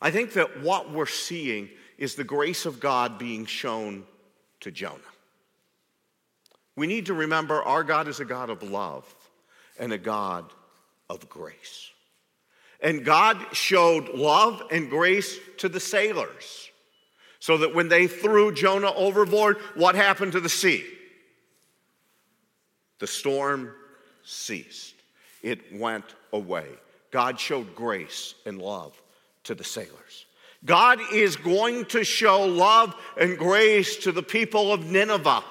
I 0.00 0.10
think 0.10 0.34
that 0.34 0.62
what 0.62 0.92
we're 0.92 1.06
seeing 1.06 1.68
is 1.98 2.14
the 2.14 2.24
grace 2.24 2.66
of 2.66 2.80
God 2.80 3.18
being 3.18 3.46
shown 3.46 4.04
to 4.60 4.70
Jonah. 4.70 5.00
We 6.76 6.86
need 6.86 7.06
to 7.06 7.14
remember 7.14 7.62
our 7.62 7.82
God 7.82 8.06
is 8.06 8.20
a 8.20 8.24
God 8.24 8.50
of 8.50 8.62
love 8.62 9.12
and 9.78 9.92
a 9.92 9.98
God 9.98 10.44
of 11.08 11.28
grace. 11.28 11.90
And 12.80 13.04
God 13.04 13.38
showed 13.52 14.10
love 14.10 14.62
and 14.70 14.90
grace 14.90 15.38
to 15.58 15.68
the 15.68 15.80
sailors 15.80 16.65
so 17.38 17.58
that 17.58 17.74
when 17.74 17.88
they 17.88 18.06
threw 18.06 18.52
Jonah 18.52 18.92
overboard, 18.92 19.58
what 19.74 19.94
happened 19.94 20.32
to 20.32 20.40
the 20.40 20.48
sea? 20.48 20.84
The 22.98 23.06
storm 23.06 23.72
ceased 24.24 24.96
it 25.46 25.60
went 25.72 26.16
away. 26.32 26.66
God 27.12 27.38
showed 27.38 27.76
grace 27.76 28.34
and 28.46 28.60
love 28.60 29.00
to 29.44 29.54
the 29.54 29.62
sailors. 29.62 30.26
God 30.64 30.98
is 31.12 31.36
going 31.36 31.84
to 31.86 32.02
show 32.02 32.44
love 32.44 32.96
and 33.16 33.38
grace 33.38 33.96
to 33.98 34.10
the 34.10 34.24
people 34.24 34.72
of 34.72 34.90
Nineveh. 34.90 35.44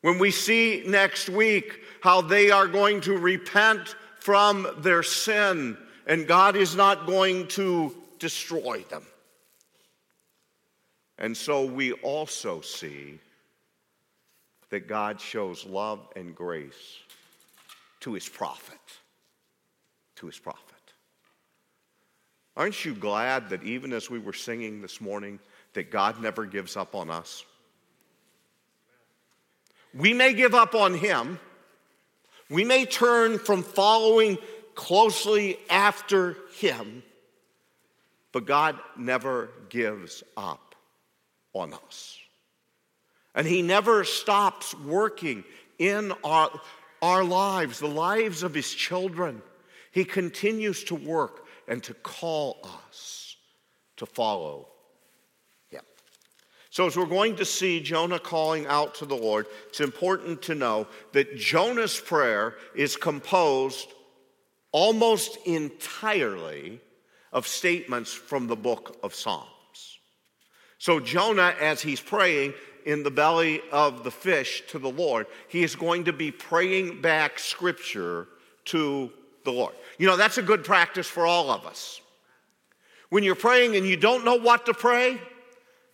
When 0.00 0.18
we 0.18 0.32
see 0.32 0.82
next 0.86 1.28
week 1.28 1.80
how 2.00 2.20
they 2.20 2.50
are 2.50 2.66
going 2.66 3.00
to 3.02 3.16
repent 3.16 3.94
from 4.18 4.66
their 4.78 5.04
sin, 5.04 5.78
and 6.06 6.26
God 6.26 6.56
is 6.56 6.74
not 6.74 7.06
going 7.06 7.46
to 7.48 7.94
destroy 8.18 8.80
them. 8.90 9.04
And 11.18 11.36
so 11.36 11.64
we 11.64 11.92
also 11.92 12.60
see 12.60 13.18
that 14.70 14.88
God 14.88 15.20
shows 15.20 15.64
love 15.64 16.00
and 16.16 16.34
grace 16.34 16.98
to 18.00 18.14
his 18.14 18.28
prophet. 18.28 18.78
To 20.16 20.26
his 20.26 20.38
prophet. 20.38 20.62
Aren't 22.56 22.84
you 22.84 22.94
glad 22.94 23.50
that 23.50 23.62
even 23.64 23.92
as 23.92 24.08
we 24.10 24.18
were 24.18 24.32
singing 24.32 24.80
this 24.80 25.00
morning, 25.00 25.40
that 25.74 25.90
God 25.90 26.20
never 26.20 26.46
gives 26.46 26.76
up 26.76 26.94
on 26.94 27.10
us? 27.10 27.44
We 29.92 30.12
may 30.12 30.34
give 30.34 30.54
up 30.54 30.74
on 30.74 30.94
him. 30.94 31.38
We 32.50 32.64
may 32.64 32.84
turn 32.84 33.38
from 33.38 33.62
following 33.62 34.38
closely 34.74 35.58
after 35.70 36.36
him, 36.56 37.02
but 38.32 38.44
God 38.44 38.78
never 38.96 39.50
gives 39.68 40.22
up 40.36 40.63
on 41.54 41.72
us. 41.72 42.18
And 43.34 43.46
he 43.46 43.62
never 43.62 44.04
stops 44.04 44.74
working 44.74 45.44
in 45.78 46.12
our 46.22 46.50
our 47.04 47.22
lives, 47.22 47.80
the 47.80 47.86
lives 47.86 48.42
of 48.42 48.54
his 48.54 48.72
children. 48.72 49.42
He 49.92 50.06
continues 50.06 50.84
to 50.84 50.94
work 50.94 51.44
and 51.68 51.82
to 51.82 51.92
call 51.92 52.66
us 52.86 53.36
to 53.96 54.06
follow 54.06 54.68
him. 55.68 55.82
So, 56.70 56.86
as 56.86 56.96
we're 56.96 57.04
going 57.04 57.36
to 57.36 57.44
see 57.44 57.80
Jonah 57.80 58.18
calling 58.18 58.66
out 58.66 58.94
to 58.96 59.06
the 59.06 59.14
Lord, 59.14 59.46
it's 59.68 59.80
important 59.80 60.40
to 60.42 60.54
know 60.54 60.86
that 61.12 61.36
Jonah's 61.36 62.00
prayer 62.00 62.54
is 62.74 62.96
composed 62.96 63.88
almost 64.72 65.36
entirely 65.44 66.80
of 67.32 67.46
statements 67.46 68.12
from 68.12 68.46
the 68.46 68.56
book 68.56 68.98
of 69.02 69.14
Psalms. 69.14 69.53
So, 70.84 71.00
Jonah, 71.00 71.54
as 71.62 71.80
he's 71.80 71.98
praying, 71.98 72.52
in 72.84 73.04
the 73.04 73.10
belly 73.10 73.62
of 73.72 74.04
the 74.04 74.10
fish 74.10 74.64
to 74.68 74.78
the 74.78 74.90
Lord, 74.90 75.26
he 75.48 75.62
is 75.62 75.74
going 75.74 76.04
to 76.04 76.12
be 76.12 76.30
praying 76.30 77.00
back 77.00 77.38
scripture 77.38 78.28
to 78.66 79.10
the 79.44 79.50
Lord. 79.50 79.72
You 79.96 80.06
know, 80.06 80.18
that's 80.18 80.36
a 80.36 80.42
good 80.42 80.62
practice 80.62 81.06
for 81.06 81.24
all 81.24 81.50
of 81.50 81.64
us. 81.64 82.02
When 83.08 83.24
you're 83.24 83.34
praying 83.34 83.76
and 83.76 83.86
you 83.86 83.96
don't 83.96 84.26
know 84.26 84.34
what 84.34 84.66
to 84.66 84.74
pray, 84.74 85.18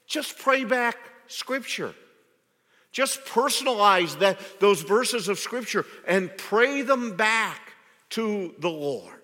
just 0.08 0.36
pray 0.36 0.64
back 0.64 0.96
scripture. 1.28 1.94
Just 2.90 3.24
personalize 3.26 4.18
that, 4.18 4.40
those 4.58 4.82
verses 4.82 5.28
of 5.28 5.38
scripture 5.38 5.86
and 6.04 6.36
pray 6.36 6.82
them 6.82 7.14
back 7.14 7.74
to 8.08 8.56
the 8.58 8.68
Lord. 8.68 9.14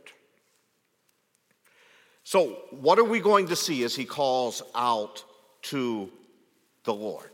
So, 2.22 2.56
what 2.70 3.00
are 3.00 3.04
we 3.04 3.18
going 3.18 3.48
to 3.48 3.56
see 3.56 3.82
as 3.82 3.96
he 3.96 4.04
calls 4.04 4.62
out 4.72 5.24
to 5.70 6.10
the 6.84 6.94
Lord? 6.94 7.30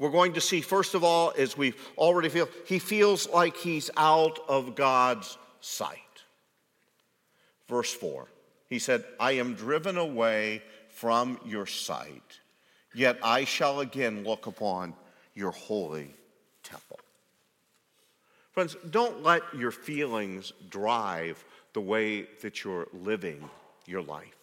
we're 0.00 0.10
going 0.10 0.32
to 0.32 0.40
see, 0.40 0.62
first 0.62 0.94
of 0.94 1.04
all, 1.04 1.34
as 1.36 1.58
we 1.58 1.74
already 1.98 2.30
feel, 2.30 2.48
he 2.64 2.78
feels 2.78 3.28
like 3.28 3.54
he's 3.54 3.90
out 3.98 4.38
of 4.48 4.74
God's 4.74 5.36
sight. 5.60 5.98
Verse 7.68 7.92
4, 7.92 8.26
he 8.70 8.78
said, 8.78 9.04
I 9.20 9.32
am 9.32 9.54
driven 9.54 9.98
away 9.98 10.62
from 10.88 11.38
your 11.44 11.66
sight, 11.66 12.40
yet 12.94 13.18
I 13.22 13.44
shall 13.44 13.80
again 13.80 14.24
look 14.24 14.46
upon 14.46 14.94
your 15.34 15.50
holy 15.50 16.14
temple. 16.62 16.98
Friends, 18.52 18.76
don't 18.88 19.22
let 19.22 19.42
your 19.54 19.70
feelings 19.70 20.54
drive 20.70 21.44
the 21.74 21.82
way 21.82 22.22
that 22.40 22.64
you're 22.64 22.88
living 22.94 23.50
your 23.86 24.02
life. 24.02 24.39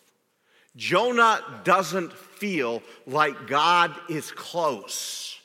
Jonah 0.77 1.41
doesn't 1.63 2.13
feel 2.13 2.81
like 3.05 3.47
God 3.47 3.93
is 4.09 4.31
close. 4.31 5.37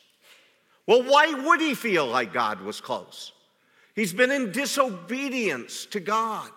Well, 0.86 1.02
why 1.02 1.32
would 1.32 1.60
he 1.60 1.74
feel 1.74 2.06
like 2.06 2.32
God 2.32 2.60
was 2.60 2.80
close? 2.80 3.32
He's 3.94 4.12
been 4.12 4.30
in 4.30 4.52
disobedience 4.52 5.86
to 5.86 6.00
God. 6.00 6.50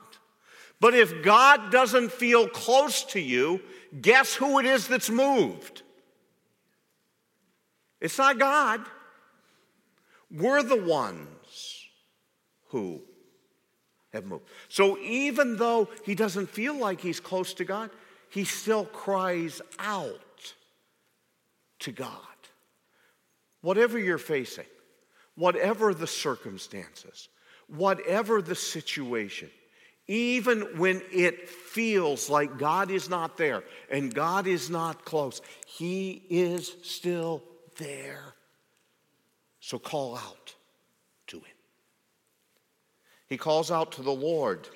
But 0.81 0.93
if 0.93 1.23
God 1.23 1.71
doesn't 1.71 2.11
feel 2.11 2.49
close 2.49 3.03
to 3.05 3.19
you, 3.19 3.61
guess 4.01 4.35
who 4.35 4.59
it 4.59 4.65
is 4.65 4.87
that's 4.87 5.09
moved? 5.09 5.83
It's 8.01 8.17
not 8.17 8.37
God. 8.37 8.81
We're 10.29 10.63
the 10.63 10.81
ones 10.81 11.87
who 12.67 13.01
have 14.11 14.25
moved. 14.25 14.43
So 14.67 14.97
even 14.99 15.55
though 15.55 15.87
he 16.03 16.13
doesn't 16.13 16.49
feel 16.49 16.77
like 16.77 16.99
he's 16.99 17.21
close 17.21 17.53
to 17.55 17.63
God, 17.63 17.89
he 18.35 18.43
still 18.43 18.83
cries 18.83 19.61
out 19.79 20.53
to 21.79 21.93
God. 21.93 22.09
Whatever 23.61 23.97
you're 23.97 24.17
facing, 24.17 24.65
whatever 25.35 25.93
the 25.93 26.05
circumstances, 26.05 27.29
whatever 27.67 28.41
the 28.41 28.53
situation, 28.53 29.49
even 30.07 30.77
when 30.77 31.01
it 31.13 31.47
feels 31.47 32.29
like 32.29 32.57
God 32.57 32.91
is 32.91 33.09
not 33.09 33.37
there 33.37 33.63
and 33.89 34.13
God 34.13 34.47
is 34.47 34.69
not 34.69 35.05
close, 35.05 35.39
He 35.65 36.21
is 36.29 36.75
still 36.83 37.41
there. 37.77 38.35
So 39.61 39.79
call 39.79 40.17
out 40.17 40.53
to 41.27 41.37
Him. 41.37 41.57
He 43.29 43.37
calls 43.37 43.71
out 43.71 43.93
to 43.93 44.01
the 44.01 44.11
Lord. 44.11 44.67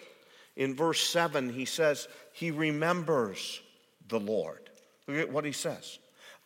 In 0.56 0.76
verse 0.76 1.02
7, 1.02 1.50
he 1.50 1.64
says, 1.64 2.10
He 2.40 2.52
remembers 2.52 3.60
the 4.08 4.20
Lord. 4.20 4.70
Look 5.08 5.18
at 5.18 5.30
what 5.30 5.44
he 5.44 5.52
says. 5.52 6.00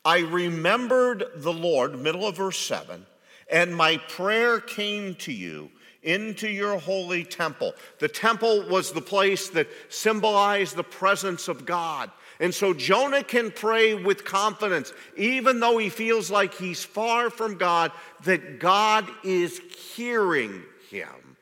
I 0.03 0.21
remembered 0.21 1.23
the 1.35 1.53
Lord, 1.53 1.99
middle 1.99 2.25
of 2.25 2.37
verse 2.37 2.57
7, 2.57 3.05
and 3.51 3.75
my 3.75 3.97
prayer 3.97 4.59
came 4.59 5.13
to 5.15 5.31
you 5.31 5.69
into 6.01 6.49
your 6.49 6.79
holy 6.79 7.23
temple. 7.23 7.73
The 7.99 8.07
temple 8.07 8.67
was 8.69 8.91
the 8.91 9.01
place 9.01 9.49
that 9.49 9.67
symbolized 9.89 10.75
the 10.75 10.83
presence 10.83 11.47
of 11.47 11.63
God. 11.63 12.09
And 12.39 12.51
so 12.51 12.73
Jonah 12.73 13.23
can 13.23 13.51
pray 13.51 13.93
with 13.93 14.25
confidence, 14.25 14.91
even 15.15 15.59
though 15.59 15.77
he 15.77 15.89
feels 15.89 16.31
like 16.31 16.55
he's 16.55 16.83
far 16.83 17.29
from 17.29 17.59
God, 17.59 17.91
that 18.23 18.59
God 18.59 19.07
is 19.23 19.59
hearing 19.93 20.63
him 20.89 21.37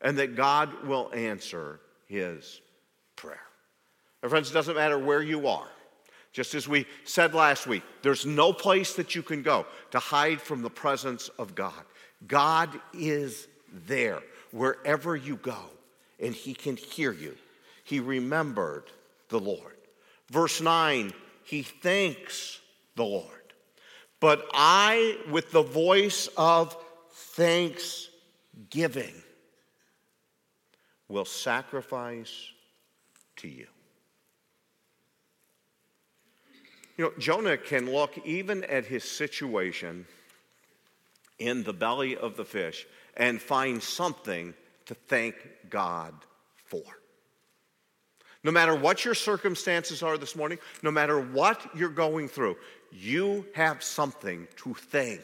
and 0.00 0.16
that 0.16 0.34
God 0.34 0.84
will 0.84 1.10
answer 1.12 1.78
his 2.06 2.62
prayer. 3.16 3.51
My 4.22 4.28
friends, 4.28 4.50
it 4.50 4.54
doesn't 4.54 4.76
matter 4.76 4.98
where 4.98 5.22
you 5.22 5.48
are. 5.48 5.66
Just 6.32 6.54
as 6.54 6.68
we 6.68 6.86
said 7.04 7.34
last 7.34 7.66
week, 7.66 7.82
there's 8.02 8.24
no 8.24 8.52
place 8.52 8.94
that 8.94 9.14
you 9.14 9.22
can 9.22 9.42
go 9.42 9.66
to 9.90 9.98
hide 9.98 10.40
from 10.40 10.62
the 10.62 10.70
presence 10.70 11.28
of 11.38 11.54
God. 11.54 11.84
God 12.26 12.70
is 12.94 13.48
there 13.86 14.20
wherever 14.50 15.14
you 15.16 15.36
go, 15.36 15.58
and 16.20 16.34
He 16.34 16.54
can 16.54 16.76
hear 16.76 17.12
you. 17.12 17.36
He 17.84 18.00
remembered 18.00 18.84
the 19.28 19.40
Lord. 19.40 19.76
Verse 20.30 20.62
9, 20.62 21.12
He 21.44 21.62
thanks 21.62 22.60
the 22.96 23.04
Lord. 23.04 23.28
But 24.20 24.46
I, 24.54 25.18
with 25.30 25.50
the 25.50 25.62
voice 25.62 26.28
of 26.36 26.76
thanksgiving, 27.10 29.14
will 31.08 31.24
sacrifice 31.24 32.50
to 33.36 33.48
you. 33.48 33.66
You 37.02 37.08
know, 37.08 37.14
Jonah 37.18 37.56
can 37.56 37.90
look 37.90 38.16
even 38.24 38.62
at 38.62 38.84
his 38.84 39.02
situation 39.02 40.06
in 41.40 41.64
the 41.64 41.72
belly 41.72 42.16
of 42.16 42.36
the 42.36 42.44
fish 42.44 42.86
and 43.16 43.42
find 43.42 43.82
something 43.82 44.54
to 44.86 44.94
thank 44.94 45.34
God 45.68 46.14
for. 46.64 46.84
No 48.44 48.52
matter 48.52 48.76
what 48.76 49.04
your 49.04 49.16
circumstances 49.16 50.04
are 50.04 50.16
this 50.16 50.36
morning, 50.36 50.60
no 50.80 50.92
matter 50.92 51.20
what 51.20 51.60
you're 51.74 51.88
going 51.88 52.28
through, 52.28 52.56
you 52.92 53.46
have 53.56 53.82
something 53.82 54.46
to 54.58 54.72
thank 54.72 55.22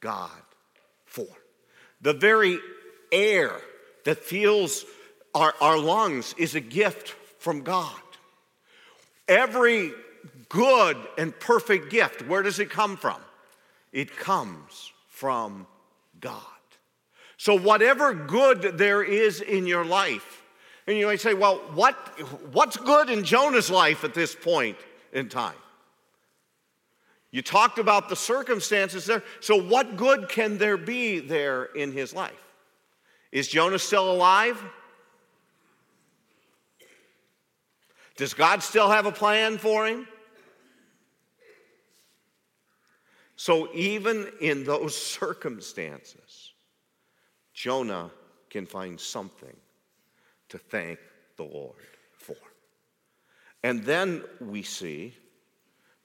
God 0.00 0.42
for. 1.04 1.28
The 2.00 2.14
very 2.14 2.58
air 3.12 3.52
that 4.04 4.18
fills 4.18 4.84
our, 5.32 5.54
our 5.60 5.78
lungs 5.78 6.34
is 6.38 6.56
a 6.56 6.60
gift 6.60 7.10
from 7.38 7.60
God. 7.62 7.92
Every 9.28 9.92
good 10.54 10.96
and 11.18 11.38
perfect 11.40 11.90
gift, 11.90 12.26
where 12.28 12.42
does 12.42 12.60
it 12.60 12.70
come 12.70 12.96
from? 12.96 13.20
It 13.92 14.16
comes 14.16 14.92
from 15.08 15.66
God. 16.20 16.40
So, 17.36 17.58
whatever 17.58 18.14
good 18.14 18.78
there 18.78 19.02
is 19.02 19.40
in 19.40 19.66
your 19.66 19.84
life, 19.84 20.42
and 20.86 20.96
you 20.96 21.06
might 21.06 21.20
say, 21.20 21.34
well, 21.34 21.56
what, 21.74 21.94
what's 22.52 22.76
good 22.76 23.10
in 23.10 23.24
Jonah's 23.24 23.68
life 23.68 24.04
at 24.04 24.14
this 24.14 24.34
point 24.34 24.76
in 25.12 25.28
time? 25.28 25.56
You 27.32 27.42
talked 27.42 27.80
about 27.80 28.08
the 28.08 28.16
circumstances 28.16 29.06
there. 29.06 29.24
So, 29.40 29.60
what 29.60 29.96
good 29.96 30.28
can 30.28 30.56
there 30.56 30.76
be 30.76 31.18
there 31.18 31.64
in 31.64 31.90
his 31.90 32.14
life? 32.14 32.32
Is 33.32 33.48
Jonah 33.48 33.80
still 33.80 34.08
alive? 34.08 34.62
Does 38.16 38.34
God 38.34 38.62
still 38.62 38.88
have 38.88 39.06
a 39.06 39.12
plan 39.12 39.58
for 39.58 39.86
him? 39.86 40.06
So, 43.36 43.68
even 43.74 44.30
in 44.40 44.64
those 44.64 44.96
circumstances, 45.20 46.52
Jonah 47.52 48.10
can 48.50 48.66
find 48.66 49.00
something 49.00 49.56
to 50.48 50.58
thank 50.58 50.98
the 51.36 51.44
Lord 51.44 51.76
for. 52.18 52.36
And 53.62 53.82
then 53.84 54.22
we 54.40 54.62
see 54.62 55.14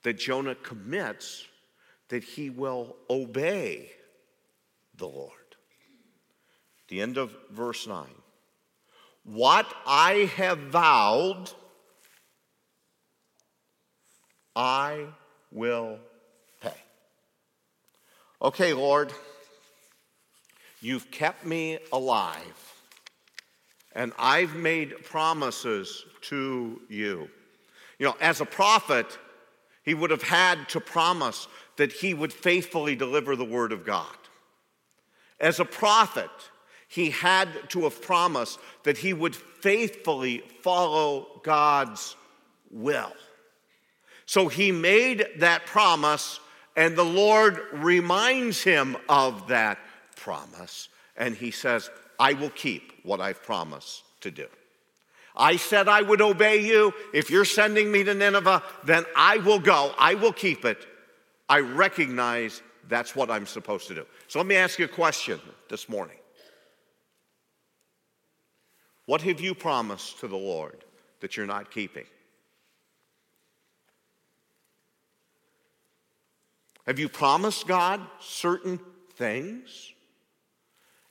that 0.02 0.18
Jonah 0.18 0.54
commits 0.54 1.46
that 2.08 2.24
he 2.24 2.50
will 2.50 2.96
obey 3.08 3.90
the 4.96 5.06
Lord. 5.06 5.30
The 6.88 7.00
end 7.00 7.18
of 7.18 7.36
verse 7.50 7.86
9. 7.86 8.06
What 9.24 9.72
I 9.86 10.30
have 10.36 10.58
vowed, 10.58 11.50
I 14.56 15.06
will. 15.52 15.98
Okay, 18.42 18.72
Lord, 18.72 19.12
you've 20.80 21.10
kept 21.10 21.44
me 21.44 21.78
alive, 21.92 22.74
and 23.94 24.12
I've 24.18 24.54
made 24.54 25.04
promises 25.04 26.06
to 26.22 26.80
you. 26.88 27.28
You 27.98 28.06
know, 28.06 28.16
as 28.18 28.40
a 28.40 28.46
prophet, 28.46 29.18
he 29.82 29.92
would 29.92 30.10
have 30.10 30.22
had 30.22 30.70
to 30.70 30.80
promise 30.80 31.48
that 31.76 31.92
he 31.92 32.14
would 32.14 32.32
faithfully 32.32 32.96
deliver 32.96 33.36
the 33.36 33.44
word 33.44 33.72
of 33.72 33.84
God. 33.84 34.16
As 35.38 35.60
a 35.60 35.64
prophet, 35.66 36.30
he 36.88 37.10
had 37.10 37.48
to 37.70 37.82
have 37.82 38.00
promised 38.00 38.58
that 38.84 38.96
he 38.98 39.12
would 39.12 39.36
faithfully 39.36 40.38
follow 40.62 41.40
God's 41.44 42.16
will. 42.70 43.12
So 44.24 44.48
he 44.48 44.72
made 44.72 45.26
that 45.38 45.66
promise, 45.66 46.40
and 46.80 46.96
the 46.96 47.04
Lord 47.04 47.60
reminds 47.74 48.62
him 48.62 48.96
of 49.06 49.48
that 49.48 49.76
promise. 50.16 50.88
And 51.14 51.34
he 51.34 51.50
says, 51.50 51.90
I 52.18 52.32
will 52.32 52.48
keep 52.48 52.94
what 53.02 53.20
I've 53.20 53.42
promised 53.42 54.02
to 54.22 54.30
do. 54.30 54.46
I 55.36 55.56
said 55.56 55.88
I 55.88 56.00
would 56.00 56.22
obey 56.22 56.64
you. 56.64 56.94
If 57.12 57.28
you're 57.28 57.44
sending 57.44 57.92
me 57.92 58.02
to 58.04 58.14
Nineveh, 58.14 58.62
then 58.82 59.04
I 59.14 59.36
will 59.36 59.58
go. 59.58 59.92
I 59.98 60.14
will 60.14 60.32
keep 60.32 60.64
it. 60.64 60.78
I 61.50 61.60
recognize 61.60 62.62
that's 62.88 63.14
what 63.14 63.30
I'm 63.30 63.44
supposed 63.44 63.86
to 63.88 63.94
do. 63.94 64.06
So 64.28 64.38
let 64.38 64.46
me 64.46 64.56
ask 64.56 64.78
you 64.78 64.86
a 64.86 64.88
question 64.88 65.38
this 65.68 65.86
morning. 65.86 66.16
What 69.04 69.20
have 69.20 69.38
you 69.38 69.54
promised 69.54 70.20
to 70.20 70.28
the 70.28 70.36
Lord 70.36 70.82
that 71.20 71.36
you're 71.36 71.44
not 71.44 71.70
keeping? 71.70 72.06
Have 76.90 76.98
you 76.98 77.08
promised 77.08 77.68
God 77.68 78.00
certain 78.18 78.80
things 79.14 79.92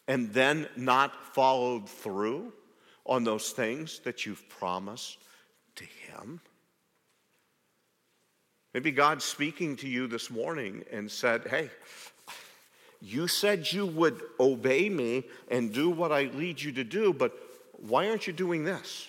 and 0.09 0.33
then 0.33 0.67
not 0.75 1.33
followed 1.33 1.87
through 1.87 2.51
on 3.05 3.23
those 3.23 3.51
things 3.51 3.99
that 3.99 4.25
you've 4.25 4.43
promised 4.49 5.17
to 5.75 5.85
Him? 5.85 6.41
Maybe 8.73 8.91
God's 8.91 9.23
speaking 9.23 9.77
to 9.77 9.87
you 9.87 10.07
this 10.07 10.29
morning 10.29 10.83
and 10.91 11.09
said, 11.09 11.47
Hey, 11.47 11.69
you 13.01 13.29
said 13.29 13.71
you 13.71 13.85
would 13.85 14.21
obey 14.37 14.89
me 14.89 15.23
and 15.49 15.71
do 15.71 15.89
what 15.89 16.11
I 16.11 16.23
lead 16.23 16.61
you 16.61 16.73
to 16.73 16.83
do, 16.83 17.13
but 17.13 17.31
why 17.77 18.09
aren't 18.09 18.27
you 18.27 18.33
doing 18.33 18.65
this? 18.65 19.07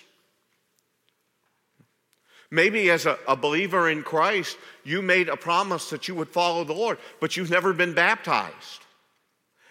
Maybe 2.51 2.89
as 2.89 3.05
a, 3.05 3.17
a, 3.29 3.35
believer 3.37 3.89
in 3.89 4.03
Christ, 4.03 4.57
you 4.83 5.01
made 5.01 5.29
a 5.29 5.37
promise 5.37 5.89
that 5.89 6.09
you 6.09 6.15
would 6.15 6.27
follow 6.27 6.65
the 6.65 6.73
Lord, 6.73 6.97
but 7.21 7.37
you've 7.37 7.49
never 7.49 7.71
been 7.71 7.93
baptized. 7.93 8.81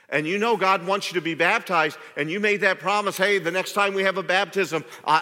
And 0.08 0.26
you 0.26 0.38
know 0.38 0.56
God 0.56 0.86
wants 0.86 1.12
you 1.12 1.20
to 1.20 1.20
be 1.20 1.34
baptized, 1.34 1.98
and 2.16 2.30
you 2.30 2.40
made 2.40 2.62
that 2.62 2.78
promise 2.78 3.18
hey, 3.18 3.38
the 3.38 3.50
next 3.50 3.74
time 3.74 3.92
we 3.92 4.02
have 4.04 4.16
a 4.16 4.22
baptism, 4.22 4.84
I, 5.04 5.20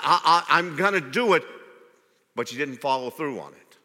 I, 0.48 0.58
I'm 0.58 0.76
going 0.76 0.94
to 0.94 1.00
do 1.00 1.34
it, 1.34 1.44
but 2.36 2.52
you 2.52 2.58
didn't 2.58 2.80
follow 2.80 3.10
through 3.10 3.40
on 3.40 3.52
it. 3.52 3.76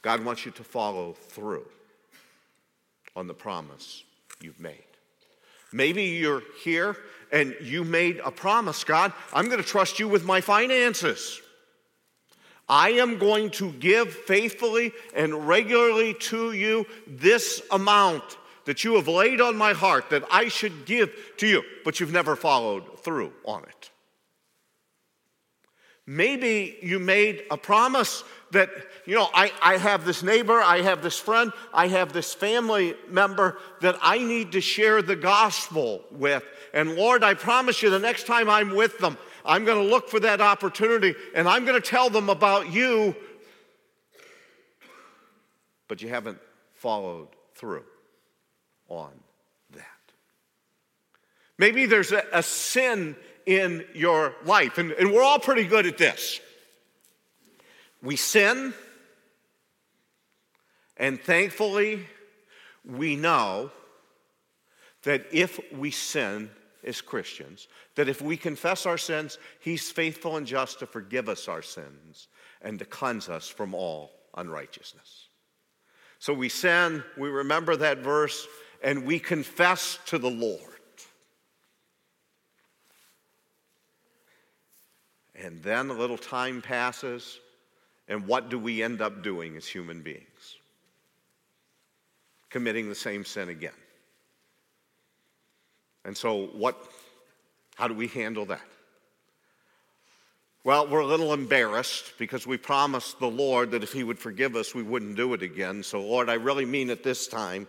God 0.00 0.24
wants 0.24 0.46
you 0.46 0.52
to 0.52 0.64
follow 0.64 1.12
through 1.12 1.66
on 3.14 3.26
the 3.26 3.34
promise 3.34 4.02
you've 4.40 4.60
made. 4.60 4.82
Maybe 5.72 6.04
you're 6.04 6.42
here 6.64 6.96
and 7.30 7.54
you 7.60 7.84
made 7.84 8.20
a 8.24 8.30
promise 8.30 8.82
God, 8.82 9.12
I'm 9.32 9.46
going 9.46 9.62
to 9.62 9.66
trust 9.66 9.98
you 9.98 10.08
with 10.08 10.24
my 10.24 10.40
finances. 10.40 11.40
I 12.68 12.90
am 12.90 13.18
going 13.18 13.50
to 13.52 13.72
give 13.72 14.12
faithfully 14.12 14.92
and 15.14 15.46
regularly 15.46 16.14
to 16.14 16.52
you 16.52 16.86
this 17.06 17.62
amount 17.70 18.38
that 18.64 18.84
you 18.84 18.94
have 18.94 19.08
laid 19.08 19.40
on 19.40 19.56
my 19.56 19.72
heart 19.72 20.10
that 20.10 20.24
I 20.30 20.48
should 20.48 20.86
give 20.86 21.12
to 21.38 21.46
you, 21.46 21.62
but 21.84 21.98
you've 21.98 22.12
never 22.12 22.36
followed 22.36 23.00
through 23.00 23.32
on 23.44 23.64
it. 23.64 23.90
Maybe 26.06 26.78
you 26.82 26.98
made 26.98 27.44
a 27.50 27.56
promise 27.56 28.24
that, 28.50 28.70
you 29.06 29.14
know, 29.14 29.28
I, 29.32 29.52
I 29.62 29.76
have 29.76 30.04
this 30.04 30.22
neighbor, 30.22 30.60
I 30.60 30.82
have 30.82 31.02
this 31.02 31.18
friend, 31.18 31.52
I 31.72 31.86
have 31.88 32.12
this 32.12 32.34
family 32.34 32.94
member 33.08 33.58
that 33.80 33.96
I 34.02 34.18
need 34.18 34.52
to 34.52 34.60
share 34.60 35.00
the 35.00 35.16
gospel 35.16 36.02
with. 36.10 36.44
And 36.74 36.96
Lord, 36.96 37.22
I 37.22 37.34
promise 37.34 37.82
you 37.82 37.90
the 37.90 38.00
next 38.00 38.26
time 38.26 38.50
I'm 38.50 38.74
with 38.74 38.98
them, 38.98 39.16
I'm 39.44 39.64
going 39.64 39.82
to 39.82 39.88
look 39.88 40.08
for 40.08 40.20
that 40.20 40.40
opportunity 40.40 41.14
and 41.34 41.48
I'm 41.48 41.64
going 41.64 41.80
to 41.80 41.86
tell 41.86 42.10
them 42.10 42.28
about 42.28 42.72
you. 42.72 43.16
But 45.88 46.02
you 46.02 46.08
haven't 46.08 46.38
followed 46.74 47.28
through 47.54 47.84
on 48.88 49.12
that. 49.72 49.86
Maybe 51.58 51.86
there's 51.86 52.12
a, 52.12 52.24
a 52.32 52.42
sin 52.42 53.16
in 53.44 53.84
your 53.94 54.34
life, 54.44 54.78
and, 54.78 54.92
and 54.92 55.12
we're 55.12 55.22
all 55.22 55.38
pretty 55.38 55.64
good 55.64 55.86
at 55.86 55.98
this. 55.98 56.40
We 58.00 58.16
sin, 58.16 58.72
and 60.96 61.20
thankfully, 61.20 62.06
we 62.84 63.16
know 63.16 63.70
that 65.02 65.26
if 65.32 65.60
we 65.72 65.90
sin, 65.90 66.50
as 66.84 67.00
Christians 67.00 67.68
that 67.94 68.08
if 68.08 68.22
we 68.22 68.36
confess 68.36 68.86
our 68.86 68.98
sins, 68.98 69.38
He's 69.60 69.90
faithful 69.90 70.36
and 70.36 70.46
just 70.46 70.78
to 70.78 70.86
forgive 70.86 71.28
us 71.28 71.48
our 71.48 71.62
sins 71.62 72.28
and 72.62 72.78
to 72.78 72.84
cleanse 72.84 73.28
us 73.28 73.48
from 73.48 73.74
all 73.74 74.12
unrighteousness. 74.36 75.26
So 76.18 76.32
we 76.32 76.48
sin, 76.48 77.02
we 77.18 77.28
remember 77.28 77.76
that 77.76 77.98
verse, 77.98 78.46
and 78.82 79.04
we 79.04 79.18
confess 79.18 79.98
to 80.06 80.18
the 80.18 80.30
Lord. 80.30 80.60
And 85.34 85.62
then 85.62 85.90
a 85.90 85.92
little 85.92 86.18
time 86.18 86.62
passes, 86.62 87.40
and 88.06 88.26
what 88.26 88.48
do 88.48 88.58
we 88.58 88.82
end 88.82 89.02
up 89.02 89.22
doing 89.22 89.56
as 89.56 89.66
human 89.66 90.02
beings? 90.02 90.56
Committing 92.50 92.88
the 92.88 92.94
same 92.94 93.24
sin 93.24 93.48
again. 93.48 93.72
And 96.04 96.16
so, 96.16 96.46
what, 96.48 96.76
how 97.82 97.88
do 97.88 97.94
we 97.94 98.06
handle 98.06 98.46
that? 98.46 98.62
Well, 100.62 100.86
we're 100.86 101.00
a 101.00 101.06
little 101.06 101.32
embarrassed 101.32 102.12
because 102.16 102.46
we 102.46 102.56
promised 102.56 103.18
the 103.18 103.26
Lord 103.26 103.72
that 103.72 103.82
if 103.82 103.92
He 103.92 104.04
would 104.04 104.20
forgive 104.20 104.54
us, 104.54 104.72
we 104.72 104.84
wouldn't 104.84 105.16
do 105.16 105.34
it 105.34 105.42
again. 105.42 105.82
So, 105.82 106.00
Lord, 106.00 106.30
I 106.30 106.34
really 106.34 106.64
mean 106.64 106.90
it 106.90 107.02
this 107.02 107.26
time. 107.26 107.66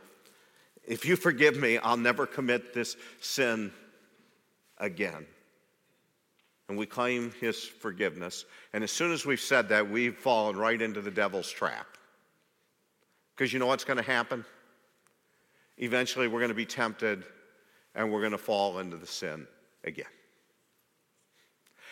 If 0.88 1.08
you 1.08 1.16
forgive 1.16 1.58
me, 1.58 1.80
I'll 1.80 1.98
never 1.98 2.28
commit 2.28 2.76
this 2.76 2.96
sin 3.22 3.72
again. 4.78 5.26
And 6.70 6.78
we 6.78 6.86
claim 6.86 7.34
His 7.42 7.64
forgiveness. 7.64 8.46
And 8.72 8.84
as 8.84 8.92
soon 8.92 9.14
as 9.14 9.26
we've 9.26 9.42
said 9.42 9.70
that, 9.70 9.90
we've 9.90 10.16
fallen 10.16 10.58
right 10.58 10.80
into 10.80 11.02
the 11.02 11.10
devil's 11.10 11.50
trap. 11.50 11.88
Because 13.36 13.52
you 13.52 13.58
know 13.58 13.66
what's 13.66 13.84
going 13.84 13.98
to 13.98 14.04
happen? 14.04 14.46
Eventually, 15.80 16.28
we're 16.28 16.40
going 16.40 16.50
to 16.50 16.54
be 16.54 16.68
tempted 16.68 17.24
and 17.96 18.14
we're 18.14 18.22
going 18.22 18.32
to 18.34 18.38
fall 18.38 18.78
into 18.78 18.96
the 18.96 19.08
sin 19.08 19.48
again. 19.84 20.06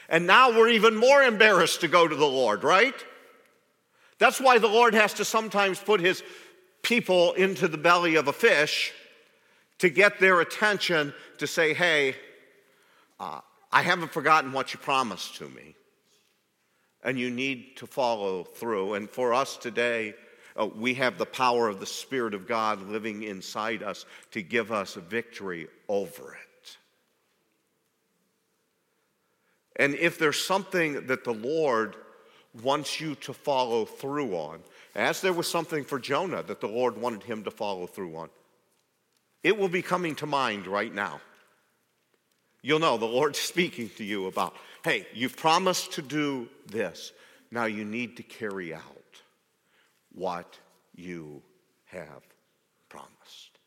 And 0.09 0.27
now 0.27 0.51
we're 0.51 0.69
even 0.69 0.95
more 0.95 1.23
embarrassed 1.23 1.81
to 1.81 1.87
go 1.87 2.07
to 2.07 2.15
the 2.15 2.27
Lord, 2.27 2.63
right? 2.63 2.95
That's 4.19 4.41
why 4.41 4.59
the 4.59 4.67
Lord 4.67 4.93
has 4.93 5.13
to 5.15 5.25
sometimes 5.25 5.79
put 5.79 5.99
his 6.01 6.21
people 6.83 7.33
into 7.33 7.67
the 7.67 7.77
belly 7.77 8.15
of 8.15 8.27
a 8.27 8.33
fish 8.33 8.91
to 9.79 9.89
get 9.89 10.19
their 10.19 10.41
attention 10.41 11.13
to 11.39 11.47
say, 11.47 11.73
hey, 11.73 12.15
uh, 13.19 13.39
I 13.71 13.81
haven't 13.81 14.11
forgotten 14.11 14.51
what 14.51 14.73
you 14.73 14.79
promised 14.79 15.37
to 15.37 15.47
me. 15.49 15.75
And 17.03 17.17
you 17.17 17.31
need 17.31 17.77
to 17.77 17.87
follow 17.87 18.43
through. 18.43 18.93
And 18.93 19.09
for 19.09 19.33
us 19.33 19.57
today, 19.57 20.13
uh, 20.59 20.67
we 20.67 20.93
have 20.95 21.17
the 21.17 21.25
power 21.25 21.67
of 21.67 21.79
the 21.79 21.85
Spirit 21.85 22.33
of 22.33 22.47
God 22.47 22.87
living 22.89 23.23
inside 23.23 23.81
us 23.81 24.05
to 24.31 24.43
give 24.43 24.71
us 24.71 24.93
victory 24.95 25.67
over 25.87 26.33
it. 26.33 26.50
And 29.77 29.95
if 29.95 30.19
there's 30.19 30.43
something 30.43 31.07
that 31.07 31.23
the 31.23 31.33
Lord 31.33 31.95
wants 32.61 32.99
you 32.99 33.15
to 33.15 33.33
follow 33.33 33.85
through 33.85 34.35
on, 34.35 34.59
as 34.95 35.21
there 35.21 35.33
was 35.33 35.49
something 35.49 35.85
for 35.85 35.99
Jonah 35.99 36.43
that 36.43 36.59
the 36.59 36.67
Lord 36.67 36.97
wanted 36.97 37.23
him 37.23 37.43
to 37.45 37.51
follow 37.51 37.87
through 37.87 38.15
on, 38.15 38.29
it 39.43 39.57
will 39.57 39.69
be 39.69 39.81
coming 39.81 40.15
to 40.15 40.25
mind 40.25 40.67
right 40.67 40.93
now. 40.93 41.21
You'll 42.61 42.79
know 42.79 42.97
the 42.97 43.05
Lord's 43.05 43.39
speaking 43.39 43.89
to 43.97 44.03
you 44.03 44.27
about, 44.27 44.55
hey, 44.83 45.07
you've 45.13 45.37
promised 45.37 45.93
to 45.93 46.01
do 46.01 46.49
this. 46.67 47.13
Now 47.49 47.65
you 47.65 47.85
need 47.85 48.17
to 48.17 48.23
carry 48.23 48.73
out 48.73 48.81
what 50.13 50.57
you 50.95 51.41
have 51.85 52.23
promised. 52.89 53.59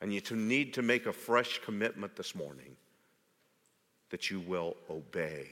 And 0.00 0.12
you 0.12 0.20
need 0.36 0.74
to 0.74 0.82
make 0.82 1.06
a 1.06 1.12
fresh 1.12 1.60
commitment 1.64 2.16
this 2.16 2.34
morning 2.34 2.76
that 4.14 4.30
you 4.30 4.38
will 4.38 4.76
obey 4.88 5.44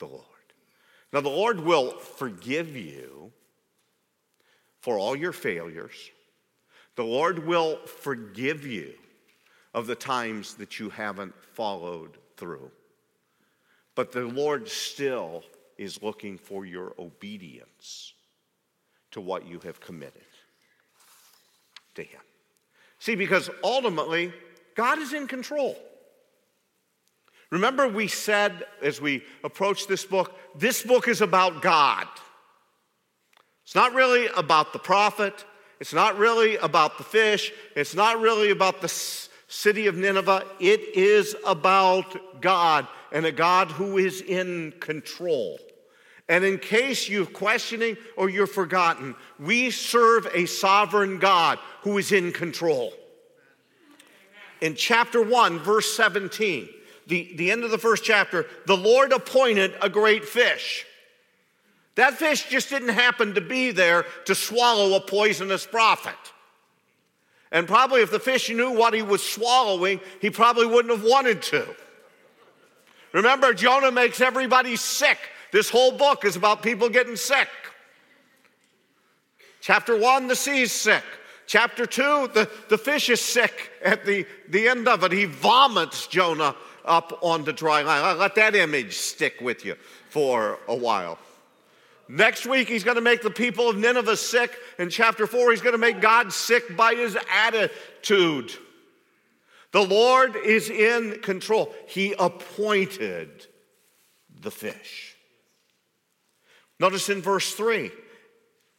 the 0.00 0.04
Lord. 0.04 0.24
Now, 1.12 1.20
the 1.20 1.28
Lord 1.28 1.60
will 1.60 1.92
forgive 1.92 2.76
you 2.76 3.30
for 4.80 4.98
all 4.98 5.14
your 5.14 5.30
failures. 5.30 6.10
The 6.96 7.04
Lord 7.04 7.46
will 7.46 7.78
forgive 7.86 8.66
you 8.66 8.94
of 9.74 9.86
the 9.86 9.94
times 9.94 10.54
that 10.54 10.80
you 10.80 10.90
haven't 10.90 11.32
followed 11.52 12.18
through. 12.36 12.68
But 13.94 14.10
the 14.10 14.26
Lord 14.26 14.68
still 14.68 15.44
is 15.76 16.02
looking 16.02 16.36
for 16.36 16.66
your 16.66 16.94
obedience 16.98 18.12
to 19.12 19.20
what 19.20 19.46
you 19.46 19.60
have 19.60 19.78
committed 19.78 20.26
to 21.94 22.02
Him. 22.02 22.22
See, 22.98 23.14
because 23.14 23.48
ultimately, 23.62 24.32
God 24.74 24.98
is 24.98 25.12
in 25.12 25.28
control. 25.28 25.78
Remember, 27.50 27.88
we 27.88 28.08
said 28.08 28.66
as 28.82 29.00
we 29.00 29.24
approached 29.42 29.88
this 29.88 30.04
book, 30.04 30.36
this 30.54 30.82
book 30.82 31.08
is 31.08 31.20
about 31.20 31.62
God. 31.62 32.06
It's 33.64 33.74
not 33.74 33.94
really 33.94 34.28
about 34.36 34.72
the 34.72 34.78
prophet. 34.78 35.44
It's 35.80 35.94
not 35.94 36.18
really 36.18 36.56
about 36.56 36.98
the 36.98 37.04
fish. 37.04 37.52
It's 37.76 37.94
not 37.94 38.20
really 38.20 38.50
about 38.50 38.80
the 38.80 38.88
city 38.88 39.86
of 39.86 39.96
Nineveh. 39.96 40.44
It 40.60 40.96
is 40.96 41.36
about 41.46 42.40
God 42.40 42.86
and 43.12 43.24
a 43.24 43.32
God 43.32 43.70
who 43.70 43.98
is 43.98 44.20
in 44.20 44.74
control. 44.80 45.58
And 46.28 46.44
in 46.44 46.58
case 46.58 47.08
you're 47.08 47.24
questioning 47.24 47.96
or 48.16 48.28
you're 48.28 48.46
forgotten, 48.46 49.14
we 49.38 49.70
serve 49.70 50.28
a 50.34 50.44
sovereign 50.44 51.18
God 51.18 51.58
who 51.82 51.96
is 51.96 52.12
in 52.12 52.32
control. 52.32 52.92
In 54.60 54.74
chapter 54.74 55.22
1, 55.22 55.60
verse 55.60 55.94
17, 55.96 56.68
the, 57.08 57.32
the 57.36 57.50
end 57.50 57.64
of 57.64 57.70
the 57.70 57.78
first 57.78 58.04
chapter, 58.04 58.46
the 58.66 58.76
Lord 58.76 59.12
appointed 59.12 59.74
a 59.82 59.88
great 59.88 60.24
fish. 60.24 60.86
That 61.96 62.14
fish 62.14 62.48
just 62.48 62.70
didn't 62.70 62.90
happen 62.90 63.34
to 63.34 63.40
be 63.40 63.72
there 63.72 64.06
to 64.26 64.34
swallow 64.34 64.94
a 64.94 65.00
poisonous 65.00 65.66
prophet. 65.66 66.14
And 67.50 67.66
probably 67.66 68.02
if 68.02 68.10
the 68.10 68.20
fish 68.20 68.50
knew 68.50 68.70
what 68.70 68.94
he 68.94 69.02
was 69.02 69.22
swallowing, 69.22 70.00
he 70.20 70.30
probably 70.30 70.66
wouldn't 70.66 70.94
have 70.94 71.08
wanted 71.08 71.42
to. 71.42 71.66
Remember, 73.12 73.52
Jonah 73.54 73.90
makes 73.90 74.20
everybody 74.20 74.76
sick 74.76 75.18
this 75.50 75.70
whole 75.70 75.92
book 75.92 76.24
is 76.24 76.36
about 76.36 76.62
people 76.62 76.88
getting 76.88 77.16
sick. 77.16 77.48
Chapter 79.60 79.96
one, 79.96 80.28
the 80.28 80.36
sea's 80.36 80.72
sick. 80.72 81.02
Chapter 81.46 81.86
two, 81.86 82.28
the, 82.34 82.50
the 82.68 82.76
fish 82.76 83.08
is 83.08 83.20
sick 83.20 83.70
at 83.82 84.04
the, 84.04 84.26
the 84.48 84.68
end 84.68 84.86
of 84.86 85.02
it. 85.04 85.12
He 85.12 85.24
vomits 85.24 86.06
Jonah 86.06 86.54
up 86.88 87.18
on 87.22 87.44
the 87.44 87.52
dry 87.52 87.82
land. 87.82 88.18
let 88.18 88.34
that 88.34 88.56
image 88.56 88.96
stick 88.96 89.40
with 89.40 89.64
you 89.64 89.76
for 90.10 90.58
a 90.66 90.74
while. 90.74 91.18
Next 92.08 92.46
week, 92.46 92.68
he's 92.68 92.84
going 92.84 92.94
to 92.94 93.02
make 93.02 93.22
the 93.22 93.30
people 93.30 93.68
of 93.68 93.76
Nineveh 93.76 94.16
sick. 94.16 94.56
In 94.78 94.88
chapter 94.88 95.26
4, 95.26 95.50
he's 95.50 95.60
going 95.60 95.74
to 95.74 95.78
make 95.78 96.00
God 96.00 96.32
sick 96.32 96.74
by 96.74 96.94
his 96.94 97.18
attitude. 97.30 98.52
The 99.72 99.84
Lord 99.84 100.34
is 100.34 100.70
in 100.70 101.20
control. 101.20 101.74
He 101.86 102.14
appointed 102.18 103.46
the 104.40 104.50
fish. 104.50 105.16
Notice 106.80 107.10
in 107.10 107.20
verse 107.20 107.52
3, 107.52 107.90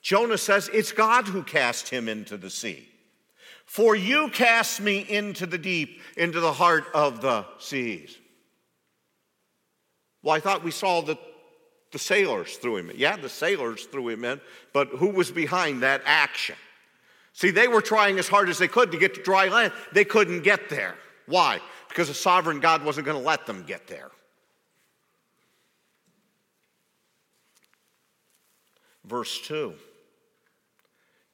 Jonah 0.01 0.37
says, 0.37 0.69
It's 0.73 0.91
God 0.91 1.27
who 1.27 1.43
cast 1.43 1.89
him 1.89 2.09
into 2.09 2.37
the 2.37 2.49
sea. 2.49 2.88
For 3.69 3.95
you 3.95 4.29
cast 4.29 4.81
me 4.81 5.05
into 5.07 5.45
the 5.45 5.59
deep, 5.59 6.01
into 6.17 6.39
the 6.39 6.51
heart 6.51 6.85
of 6.95 7.21
the 7.21 7.45
seas. 7.59 8.17
Well, 10.23 10.35
I 10.35 10.39
thought 10.39 10.63
we 10.63 10.71
saw 10.71 11.01
that 11.01 11.19
the 11.91 11.99
sailors 11.99 12.57
threw 12.57 12.77
him 12.77 12.89
in. 12.89 12.97
Yeah, 12.97 13.15
the 13.15 13.29
sailors 13.29 13.85
threw 13.85 14.09
him 14.09 14.25
in, 14.25 14.41
but 14.73 14.87
who 14.87 15.11
was 15.11 15.29
behind 15.29 15.83
that 15.83 16.01
action? 16.03 16.55
See, 17.33 17.51
they 17.51 17.67
were 17.67 17.83
trying 17.83 18.17
as 18.17 18.27
hard 18.27 18.49
as 18.49 18.57
they 18.57 18.67
could 18.67 18.91
to 18.91 18.97
get 18.97 19.13
to 19.13 19.21
dry 19.21 19.49
land. 19.49 19.71
They 19.93 20.03
couldn't 20.03 20.41
get 20.41 20.67
there. 20.71 20.95
Why? 21.27 21.59
Because 21.89 22.09
a 22.09 22.15
sovereign 22.15 22.61
God 22.61 22.83
wasn't 22.83 23.05
going 23.05 23.19
to 23.19 23.23
let 23.23 23.45
them 23.45 23.65
get 23.67 23.85
there. 23.85 24.09
Verse 29.05 29.39
2 29.41 29.75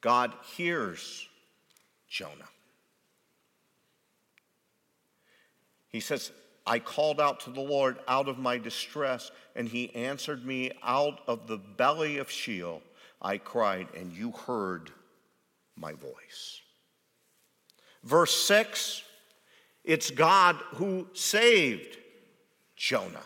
God 0.02 0.34
hears 0.58 1.30
Jonah. 2.15 2.47
He 5.89 5.99
says, 5.99 6.32
I 6.65 6.80
called 6.80 7.19
out 7.19 7.41
to 7.41 7.49
the 7.49 7.60
Lord 7.60 7.97
out 8.08 8.30
of 8.30 8.38
my 8.38 8.58
distress, 8.58 9.32
and 9.54 9.67
he 9.67 9.93
answered 9.93 10.45
me 10.45 10.71
out 10.82 11.19
of 11.28 11.45
the 11.47 11.58
belly 11.58 12.19
of 12.19 12.32
Sheol. 12.32 12.82
I 13.21 13.38
cried, 13.38 13.89
and 13.97 14.13
you 14.13 14.32
heard 14.32 14.91
my 15.75 15.91
voice. 15.91 16.62
Verse 18.04 18.34
6 18.45 19.01
it's 19.84 20.10
God 20.10 20.56
who 20.75 21.08
saved 21.13 21.97
Jonah 22.75 23.25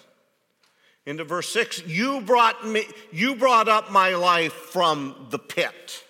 into 1.05 1.23
verse 1.23 1.49
6 1.53 1.85
you 1.85 2.19
brought 2.21 2.67
me 2.67 2.85
you 3.11 3.35
brought 3.35 3.69
up 3.69 3.91
my 3.91 4.15
life 4.15 4.51
from 4.51 5.27
the 5.29 5.39
pit 5.39 6.03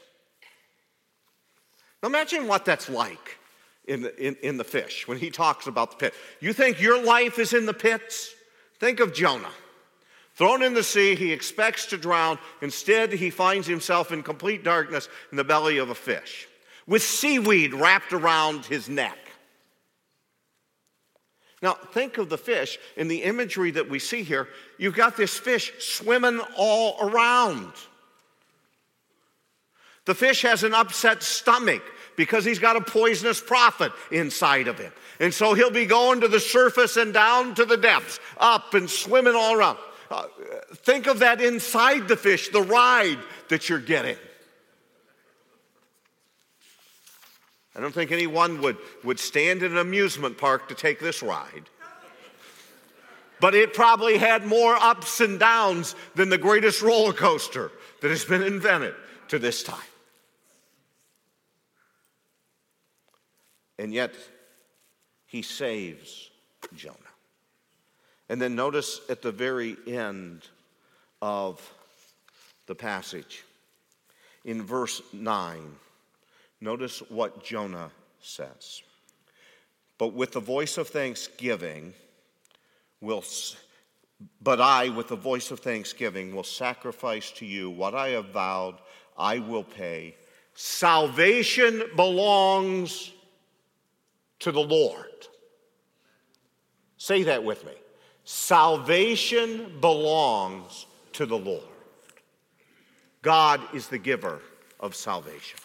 now 2.01 2.09
imagine 2.09 2.47
what 2.47 2.65
that's 2.65 2.89
like 2.89 3.37
in 3.85 4.03
the, 4.03 4.27
in, 4.27 4.35
in 4.41 4.57
the 4.57 4.63
fish 4.63 5.07
when 5.07 5.17
he 5.17 5.29
talks 5.29 5.67
about 5.67 5.91
the 5.91 5.97
pit. 5.97 6.13
You 6.39 6.53
think 6.53 6.81
your 6.81 7.03
life 7.03 7.39
is 7.39 7.53
in 7.53 7.65
the 7.65 7.73
pits? 7.73 8.33
Think 8.79 8.99
of 8.99 9.13
Jonah. 9.13 9.51
Thrown 10.35 10.63
in 10.63 10.73
the 10.73 10.83
sea, 10.83 11.15
he 11.15 11.33
expects 11.33 11.87
to 11.87 11.97
drown. 11.97 12.39
Instead, 12.61 13.11
he 13.11 13.29
finds 13.29 13.67
himself 13.67 14.11
in 14.13 14.23
complete 14.23 14.63
darkness 14.63 15.09
in 15.31 15.37
the 15.37 15.43
belly 15.43 15.79
of 15.79 15.89
a 15.89 15.95
fish 15.95 16.47
with 16.89 17.03
seaweed 17.03 17.73
wrapped 17.73 18.13
around 18.13 18.65
his 18.65 18.89
neck. 18.89 19.17
Now, 21.61 21.73
think 21.73 22.17
of 22.17 22.29
the 22.29 22.37
fish 22.37 22.79
in 22.97 23.07
the 23.07 23.23
imagery 23.23 23.71
that 23.71 23.89
we 23.89 23.99
see 23.99 24.23
here. 24.23 24.47
You've 24.77 24.95
got 24.95 25.15
this 25.15 25.37
fish 25.37 25.71
swimming 25.79 26.41
all 26.57 26.97
around. 26.99 27.73
The 30.09 30.15
fish 30.15 30.41
has 30.41 30.63
an 30.63 30.73
upset 30.73 31.21
stomach 31.21 31.83
because 32.15 32.43
he's 32.43 32.57
got 32.57 32.75
a 32.75 32.81
poisonous 32.81 33.39
prophet 33.39 33.91
inside 34.11 34.67
of 34.67 34.79
him. 34.79 34.91
And 35.19 35.31
so 35.31 35.53
he'll 35.53 35.69
be 35.69 35.85
going 35.85 36.21
to 36.21 36.27
the 36.27 36.39
surface 36.39 36.97
and 36.97 37.13
down 37.13 37.53
to 37.53 37.63
the 37.63 37.77
depths, 37.77 38.19
up 38.39 38.73
and 38.73 38.89
swimming 38.89 39.35
all 39.35 39.53
around. 39.53 39.77
Uh, 40.09 40.23
think 40.77 41.05
of 41.05 41.19
that 41.19 41.41
inside 41.41 42.07
the 42.07 42.17
fish, 42.17 42.49
the 42.49 42.63
ride 42.63 43.19
that 43.49 43.69
you're 43.69 43.77
getting. 43.77 44.17
I 47.75 47.79
don't 47.79 47.93
think 47.93 48.11
anyone 48.11 48.63
would, 48.63 48.77
would 49.03 49.19
stand 49.19 49.61
in 49.61 49.73
an 49.73 49.77
amusement 49.77 50.39
park 50.39 50.69
to 50.69 50.73
take 50.73 50.99
this 50.99 51.21
ride. 51.21 51.69
But 53.39 53.53
it 53.53 53.75
probably 53.75 54.17
had 54.17 54.43
more 54.43 54.73
ups 54.73 55.21
and 55.21 55.39
downs 55.39 55.93
than 56.15 56.29
the 56.29 56.39
greatest 56.39 56.81
roller 56.81 57.13
coaster 57.13 57.71
that 58.01 58.09
has 58.09 58.25
been 58.25 58.41
invented 58.41 58.95
to 59.27 59.37
this 59.37 59.61
time. 59.61 59.77
And 63.79 63.93
yet, 63.93 64.13
he 65.25 65.41
saves 65.41 66.29
Jonah. 66.75 66.95
And 68.27 68.41
then 68.41 68.53
notice 68.53 68.99
at 69.09 69.21
the 69.21 69.31
very 69.31 69.77
end 69.87 70.45
of 71.21 71.73
the 72.67 72.75
passage, 72.75 73.45
in 74.43 74.63
verse 74.63 75.01
9, 75.13 75.61
notice 76.59 76.99
what 77.09 77.41
Jonah 77.41 77.89
says. 78.21 78.83
But 79.97 80.13
with 80.13 80.33
the 80.33 80.41
voice 80.41 80.77
of 80.77 80.89
thanksgiving, 80.89 81.93
will, 82.99 83.23
but 84.41 84.59
I, 84.59 84.89
with 84.89 85.07
the 85.07 85.15
voice 85.15 85.51
of 85.51 85.61
thanksgiving, 85.61 86.35
will 86.35 86.43
sacrifice 86.43 87.31
to 87.31 87.45
you 87.45 87.69
what 87.69 87.95
I 87.95 88.09
have 88.09 88.27
vowed 88.27 88.75
I 89.17 89.39
will 89.39 89.63
pay. 89.63 90.17
Salvation 90.53 91.83
belongs 91.95 93.13
to 94.39 94.51
the 94.51 94.59
Lord. 94.59 95.05
Say 96.97 97.23
that 97.23 97.43
with 97.43 97.65
me. 97.65 97.73
Salvation 98.23 99.77
belongs 99.79 100.85
to 101.13 101.25
the 101.25 101.37
Lord. 101.37 101.63
God 103.21 103.61
is 103.73 103.87
the 103.87 103.97
giver 103.97 104.41
of 104.79 104.95
salvation. 104.95 105.59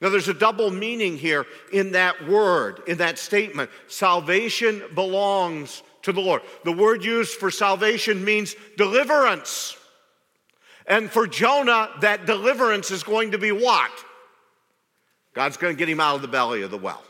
Now, 0.00 0.08
there's 0.08 0.28
a 0.28 0.34
double 0.34 0.70
meaning 0.70 1.18
here 1.18 1.46
in 1.72 1.92
that 1.92 2.26
word, 2.26 2.80
in 2.86 2.98
that 2.98 3.18
statement. 3.18 3.70
Salvation 3.86 4.82
belongs 4.94 5.82
to 6.02 6.12
the 6.12 6.20
Lord. 6.20 6.40
The 6.64 6.72
word 6.72 7.04
used 7.04 7.38
for 7.38 7.50
salvation 7.50 8.24
means 8.24 8.54
deliverance. 8.78 9.76
And 10.86 11.10
for 11.10 11.26
Jonah, 11.26 11.90
that 12.00 12.24
deliverance 12.24 12.90
is 12.90 13.02
going 13.02 13.32
to 13.32 13.38
be 13.38 13.52
what? 13.52 13.90
God's 15.34 15.58
going 15.58 15.74
to 15.74 15.78
get 15.78 15.88
him 15.88 16.00
out 16.00 16.16
of 16.16 16.22
the 16.22 16.28
belly 16.28 16.62
of 16.62 16.70
the 16.70 16.78
well. 16.78 17.02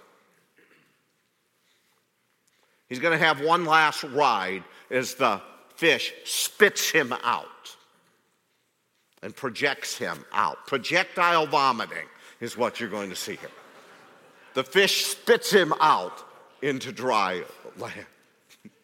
He's 2.91 2.99
going 2.99 3.19
to 3.19 3.25
have 3.25 3.41
one 3.41 3.65
last 3.65 4.03
ride 4.03 4.65
as 4.91 5.15
the 5.15 5.41
fish 5.77 6.13
spits 6.25 6.91
him 6.91 7.15
out 7.23 7.47
and 9.23 9.35
projects 9.35 9.97
him 9.97 10.25
out. 10.33 10.67
Projectile 10.67 11.47
vomiting 11.47 12.07
is 12.41 12.57
what 12.57 12.81
you're 12.81 12.91
going 12.91 13.09
to 13.09 13.17
see 13.17 13.37
here. 13.37 13.49
The 14.55 14.65
fish 14.65 15.07
spits 15.07 15.53
him 15.53 15.73
out 15.81 16.25
into 16.63 16.91
dry 16.91 17.45
land. 17.79 18.07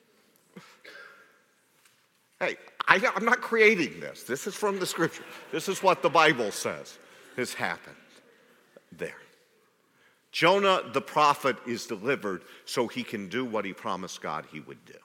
hey, 2.40 2.56
I, 2.86 2.96
am 3.16 3.24
not 3.24 3.40
creating 3.40 3.98
this. 3.98 4.22
This 4.22 4.46
is 4.46 4.54
from 4.54 4.78
the 4.78 4.86
scripture. 4.86 5.24
This 5.50 5.68
is 5.68 5.82
what 5.82 6.02
the 6.02 6.10
Bible 6.10 6.52
says 6.52 6.96
has 7.36 7.52
happened 7.52 7.96
there. 8.92 9.16
Jonah 10.36 10.82
the 10.92 11.00
prophet 11.00 11.56
is 11.66 11.86
delivered 11.86 12.42
so 12.66 12.86
he 12.86 13.02
can 13.02 13.30
do 13.30 13.42
what 13.42 13.64
he 13.64 13.72
promised 13.72 14.20
God 14.20 14.44
he 14.52 14.60
would 14.60 14.84
do. 14.84 14.98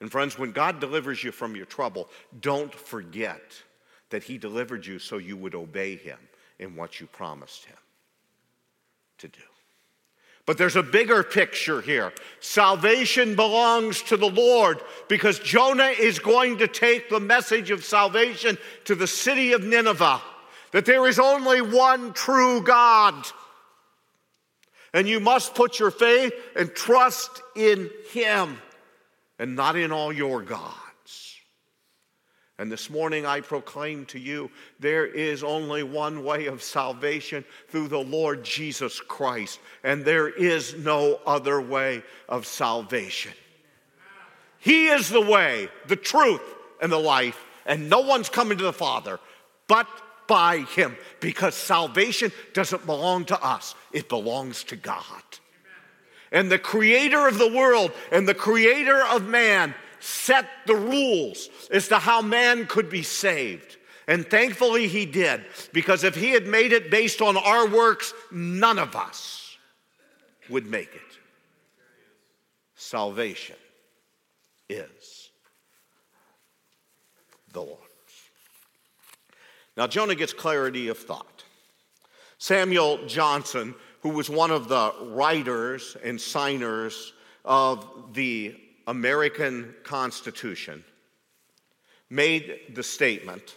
And 0.00 0.12
friends, 0.12 0.38
when 0.38 0.52
God 0.52 0.78
delivers 0.78 1.24
you 1.24 1.32
from 1.32 1.56
your 1.56 1.66
trouble, 1.66 2.08
don't 2.40 2.72
forget 2.72 3.42
that 4.10 4.22
he 4.22 4.38
delivered 4.38 4.86
you 4.86 5.00
so 5.00 5.18
you 5.18 5.36
would 5.36 5.56
obey 5.56 5.96
him 5.96 6.20
in 6.60 6.76
what 6.76 7.00
you 7.00 7.08
promised 7.08 7.64
him 7.64 7.76
to 9.18 9.26
do. 9.26 9.42
But 10.46 10.56
there's 10.56 10.76
a 10.76 10.82
bigger 10.84 11.24
picture 11.24 11.80
here. 11.80 12.12
Salvation 12.38 13.34
belongs 13.34 14.02
to 14.02 14.16
the 14.16 14.30
Lord 14.30 14.80
because 15.08 15.40
Jonah 15.40 15.92
is 15.98 16.20
going 16.20 16.58
to 16.58 16.68
take 16.68 17.10
the 17.10 17.18
message 17.18 17.72
of 17.72 17.84
salvation 17.84 18.56
to 18.84 18.94
the 18.94 19.08
city 19.08 19.52
of 19.52 19.64
Nineveh 19.64 20.22
that 20.70 20.84
there 20.84 21.08
is 21.08 21.18
only 21.18 21.60
one 21.60 22.12
true 22.12 22.62
God 22.62 23.26
and 24.92 25.08
you 25.08 25.20
must 25.20 25.54
put 25.54 25.78
your 25.78 25.90
faith 25.90 26.32
and 26.56 26.74
trust 26.74 27.42
in 27.56 27.90
Him 28.10 28.58
and 29.38 29.54
not 29.54 29.76
in 29.76 29.92
all 29.92 30.12
your 30.12 30.42
gods. 30.42 30.74
And 32.58 32.72
this 32.72 32.90
morning 32.90 33.24
I 33.24 33.40
proclaim 33.40 34.04
to 34.06 34.18
you 34.18 34.50
there 34.80 35.06
is 35.06 35.44
only 35.44 35.84
one 35.84 36.24
way 36.24 36.46
of 36.46 36.62
salvation 36.62 37.44
through 37.68 37.88
the 37.88 37.98
Lord 37.98 38.44
Jesus 38.44 39.00
Christ, 39.00 39.60
and 39.84 40.04
there 40.04 40.28
is 40.28 40.74
no 40.76 41.20
other 41.24 41.60
way 41.60 42.02
of 42.28 42.46
salvation. 42.46 43.32
He 44.58 44.88
is 44.88 45.08
the 45.08 45.20
way, 45.20 45.68
the 45.86 45.94
truth, 45.94 46.42
and 46.82 46.90
the 46.90 46.98
life, 46.98 47.44
and 47.64 47.88
no 47.88 48.00
one's 48.00 48.28
coming 48.28 48.58
to 48.58 48.64
the 48.64 48.72
Father 48.72 49.20
but 49.68 49.86
by 50.28 50.58
him 50.58 50.96
because 51.18 51.56
salvation 51.56 52.30
doesn't 52.52 52.86
belong 52.86 53.24
to 53.24 53.42
us, 53.42 53.74
it 53.92 54.08
belongs 54.08 54.62
to 54.64 54.76
God. 54.76 55.22
And 56.30 56.52
the 56.52 56.58
creator 56.58 57.26
of 57.26 57.38
the 57.38 57.52
world 57.52 57.90
and 58.12 58.28
the 58.28 58.34
creator 58.34 59.02
of 59.06 59.26
man 59.26 59.74
set 59.98 60.46
the 60.66 60.76
rules 60.76 61.48
as 61.72 61.88
to 61.88 61.98
how 61.98 62.22
man 62.22 62.66
could 62.66 62.88
be 62.88 63.02
saved. 63.02 63.76
And 64.06 64.28
thankfully 64.28 64.88
he 64.88 65.04
did, 65.04 65.44
because 65.72 66.04
if 66.04 66.14
he 66.14 66.30
had 66.30 66.46
made 66.46 66.72
it 66.72 66.90
based 66.90 67.20
on 67.20 67.36
our 67.36 67.66
works, 67.66 68.14
none 68.30 68.78
of 68.78 68.94
us 68.94 69.56
would 70.48 70.66
make 70.66 70.94
it. 70.94 71.02
Salvation 72.74 73.56
is 74.68 75.30
the 77.52 77.60
Lord. 77.60 77.87
Now, 79.78 79.86
Jonah 79.86 80.16
gets 80.16 80.32
clarity 80.32 80.88
of 80.88 80.98
thought. 80.98 81.44
Samuel 82.38 83.06
Johnson, 83.06 83.76
who 84.02 84.08
was 84.08 84.28
one 84.28 84.50
of 84.50 84.68
the 84.68 84.92
writers 85.02 85.96
and 86.02 86.20
signers 86.20 87.12
of 87.44 88.12
the 88.12 88.56
American 88.88 89.72
Constitution, 89.84 90.82
made 92.10 92.74
the 92.74 92.82
statement 92.82 93.54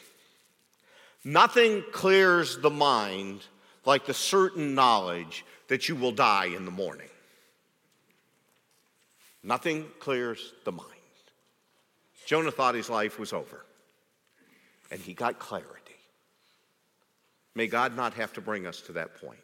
Nothing 1.24 1.84
clears 1.92 2.58
the 2.58 2.70
mind 2.70 3.42
like 3.86 4.06
the 4.06 4.14
certain 4.14 4.74
knowledge 4.74 5.46
that 5.70 5.88
you 5.88 5.96
will 5.96 6.12
die 6.12 6.46
in 6.46 6.66
the 6.66 6.72
morning. 6.72 7.10
Nothing 9.44 9.86
clears 10.00 10.54
the 10.66 10.72
mind. 10.72 10.90
Jonah 12.26 12.52
thought 12.52 12.74
his 12.74 12.89
life 12.89 13.20
was 13.20 13.34
over, 13.34 13.66
and 14.89 15.00
he 15.00 15.14
got 15.14 15.38
clarity. 15.38 15.81
May 17.56 17.68
God 17.68 17.95
not 17.95 18.14
have 18.14 18.34
to 18.34 18.41
bring 18.41 18.66
us 18.66 18.82
to 18.82 18.93
that 18.93 19.20
point 19.20 19.39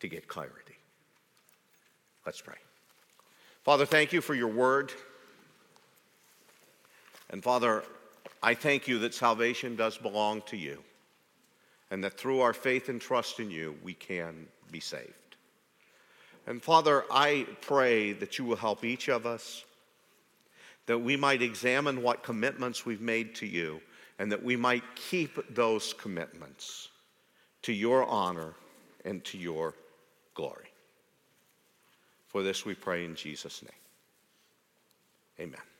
to 0.00 0.08
get 0.08 0.28
clarity. 0.28 0.76
Let's 2.24 2.40
pray. 2.40 2.56
Father, 3.62 3.86
thank 3.86 4.12
you 4.12 4.20
for 4.20 4.34
your 4.34 4.48
word. 4.48 4.92
And 7.30 7.42
Father, 7.42 7.82
I 8.42 8.54
thank 8.54 8.86
you 8.86 8.98
that 9.00 9.14
salvation 9.14 9.74
does 9.74 9.96
belong 9.96 10.42
to 10.42 10.56
you 10.56 10.82
and 11.90 12.02
that 12.04 12.18
through 12.18 12.40
our 12.40 12.52
faith 12.52 12.88
and 12.88 13.00
trust 13.00 13.40
in 13.40 13.50
you, 13.50 13.76
we 13.82 13.94
can 13.94 14.46
be 14.70 14.80
saved. 14.80 15.12
And 16.46 16.62
Father, 16.62 17.04
I 17.10 17.46
pray 17.62 18.12
that 18.12 18.38
you 18.38 18.44
will 18.44 18.56
help 18.56 18.84
each 18.84 19.08
of 19.08 19.26
us, 19.26 19.64
that 20.86 20.98
we 20.98 21.16
might 21.16 21.40
examine 21.40 22.02
what 22.02 22.22
commitments 22.22 22.84
we've 22.84 23.00
made 23.00 23.34
to 23.36 23.46
you 23.46 23.80
and 24.18 24.30
that 24.32 24.42
we 24.42 24.56
might 24.56 24.82
keep 24.94 25.54
those 25.54 25.92
commitments 25.94 26.88
to 27.62 27.72
your 27.72 28.04
honor 28.06 28.54
and 29.04 29.24
to 29.24 29.38
your 29.38 29.74
glory. 30.34 30.68
For 32.28 32.42
this 32.42 32.64
we 32.64 32.74
pray 32.74 33.04
in 33.04 33.14
Jesus' 33.14 33.62
name. 33.62 33.72
Amen. 35.48 35.73